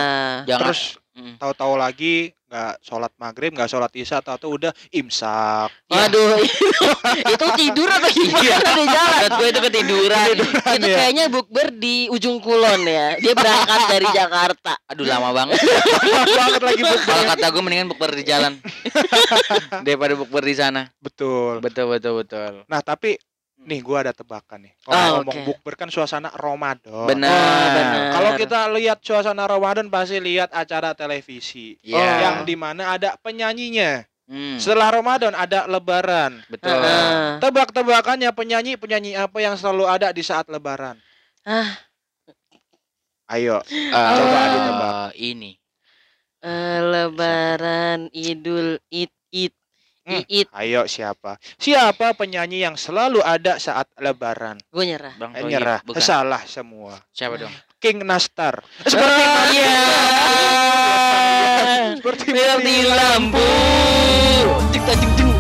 Jangan 0.51 0.61
terus 0.67 0.83
Mm. 1.13 1.37
tahu-tahu 1.37 1.77
lagi 1.77 2.33
nggak 2.49 2.81
sholat 2.81 3.13
maghrib 3.17 3.53
nggak 3.53 3.69
sholat 3.69 3.93
isya 3.93 4.21
atau 4.21 4.37
tuh 4.37 4.51
udah 4.57 4.73
imsak 4.93 5.69
Iya. 5.89 6.09
Waduh, 6.09 6.41
itu, 6.41 7.33
itu 7.37 7.47
tidur 7.57 7.89
atau 7.89 8.09
gimana 8.09 8.41
di 8.73 8.85
jalan? 8.89 9.13
Menurut 9.13 9.33
gue 9.37 9.49
itu 9.49 9.61
ketiduran. 9.61 10.27
itu 10.33 10.45
ya. 10.89 10.97
kayaknya 10.97 11.25
bukber 11.29 11.69
di 11.73 12.09
ujung 12.09 12.41
kulon 12.41 12.81
ya. 12.85 13.21
Dia 13.21 13.33
berangkat 13.37 13.81
dari 13.89 14.09
Jakarta. 14.09 14.73
Aduh 14.89 15.05
lama 15.05 15.33
banget. 15.33 15.61
banget 16.33 16.63
lagi 16.65 16.83
bukber 16.83 17.13
Kalau 17.13 17.25
kata 17.29 17.47
gue 17.49 17.63
mendingan 17.63 17.89
bukber 17.93 18.11
di 18.13 18.25
jalan 18.25 18.53
daripada 19.85 20.13
bukber 20.17 20.43
di 20.45 20.55
sana. 20.57 20.83
betul 20.99 21.61
Betul 21.61 21.93
betul 21.93 22.13
betul. 22.25 22.53
nah 22.69 22.81
tapi 22.81 23.17
nih 23.63 23.81
gua 23.81 24.03
ada 24.03 24.13
tebakan 24.13 24.67
nih 24.67 24.73
kalau 24.83 24.99
Ah, 24.99 25.09
ngomong 25.19 25.39
oke. 25.39 25.47
bukber 25.47 25.75
kan 25.79 25.89
suasana 25.89 26.35
Ramadan 26.35 27.07
Benar. 27.07 27.31
Oh, 27.31 27.67
benar. 27.71 28.03
kalau 28.11 28.31
kita 28.35 28.59
lihat 28.75 28.99
suasana 29.01 29.47
Ramadan 29.47 29.87
pasti 29.87 30.19
lihat 30.19 30.51
acara 30.51 30.93
televisi 30.93 31.79
Iya. 31.81 32.19
yang 32.21 32.37
di 32.43 32.55
mana 32.55 32.95
ada 32.95 33.15
penyanyinya 33.19 34.03
Hmm, 34.23 34.57
setelah 34.57 34.89
Ramadan 34.89 35.35
ada 35.35 35.67
Lebaran 35.67 36.41
betul. 36.47 36.73
Heeh. 36.73 37.39
tebak-tebakannya 37.39 38.31
penyanyi 38.33 38.73
penyanyi 38.75 39.13
apa 39.13 39.39
yang 39.39 39.59
selalu 39.59 39.85
ada 39.85 40.09
di 40.11 40.23
saat 40.23 40.47
Lebaran 40.47 40.97
Ah, 41.43 41.75
Ayo, 43.29 43.65
Eh, 43.65 44.11
Coba 44.13 44.41
ditebak. 44.47 45.17
ini. 45.17 45.57
Eh, 46.43 46.79
lebaran 46.83 48.11
Idul 48.13 48.77
Id 48.89 49.09
Id 49.09 49.22
Hmm. 50.03 50.23
Iit 50.27 50.51
ayo 50.51 50.83
siapa? 50.85 51.39
Siapa 51.55 52.11
penyanyi 52.13 52.59
yang 52.61 52.75
selalu 52.75 53.23
ada 53.23 53.57
saat 53.57 53.87
lebaran? 53.97 54.59
gue 54.67 54.85
nyerah 54.85 55.15
Bang 55.15 55.31
Eh, 55.33 55.41
Toyib, 55.41 55.53
nyerah, 55.55 55.79
bukan. 55.83 56.03
salah 56.03 56.43
semua. 56.43 56.99
Siapa 57.11 57.39
dong? 57.39 57.55
King 57.79 58.03
Nastar. 58.03 58.63
seperti 58.83 59.23
Seperti 59.23 59.23
iya 59.55 59.75
seperti 61.97 62.23
Seperti 62.31 62.75
lampu 62.85 63.47
Cipta 64.71 64.93
cipta 64.95 65.32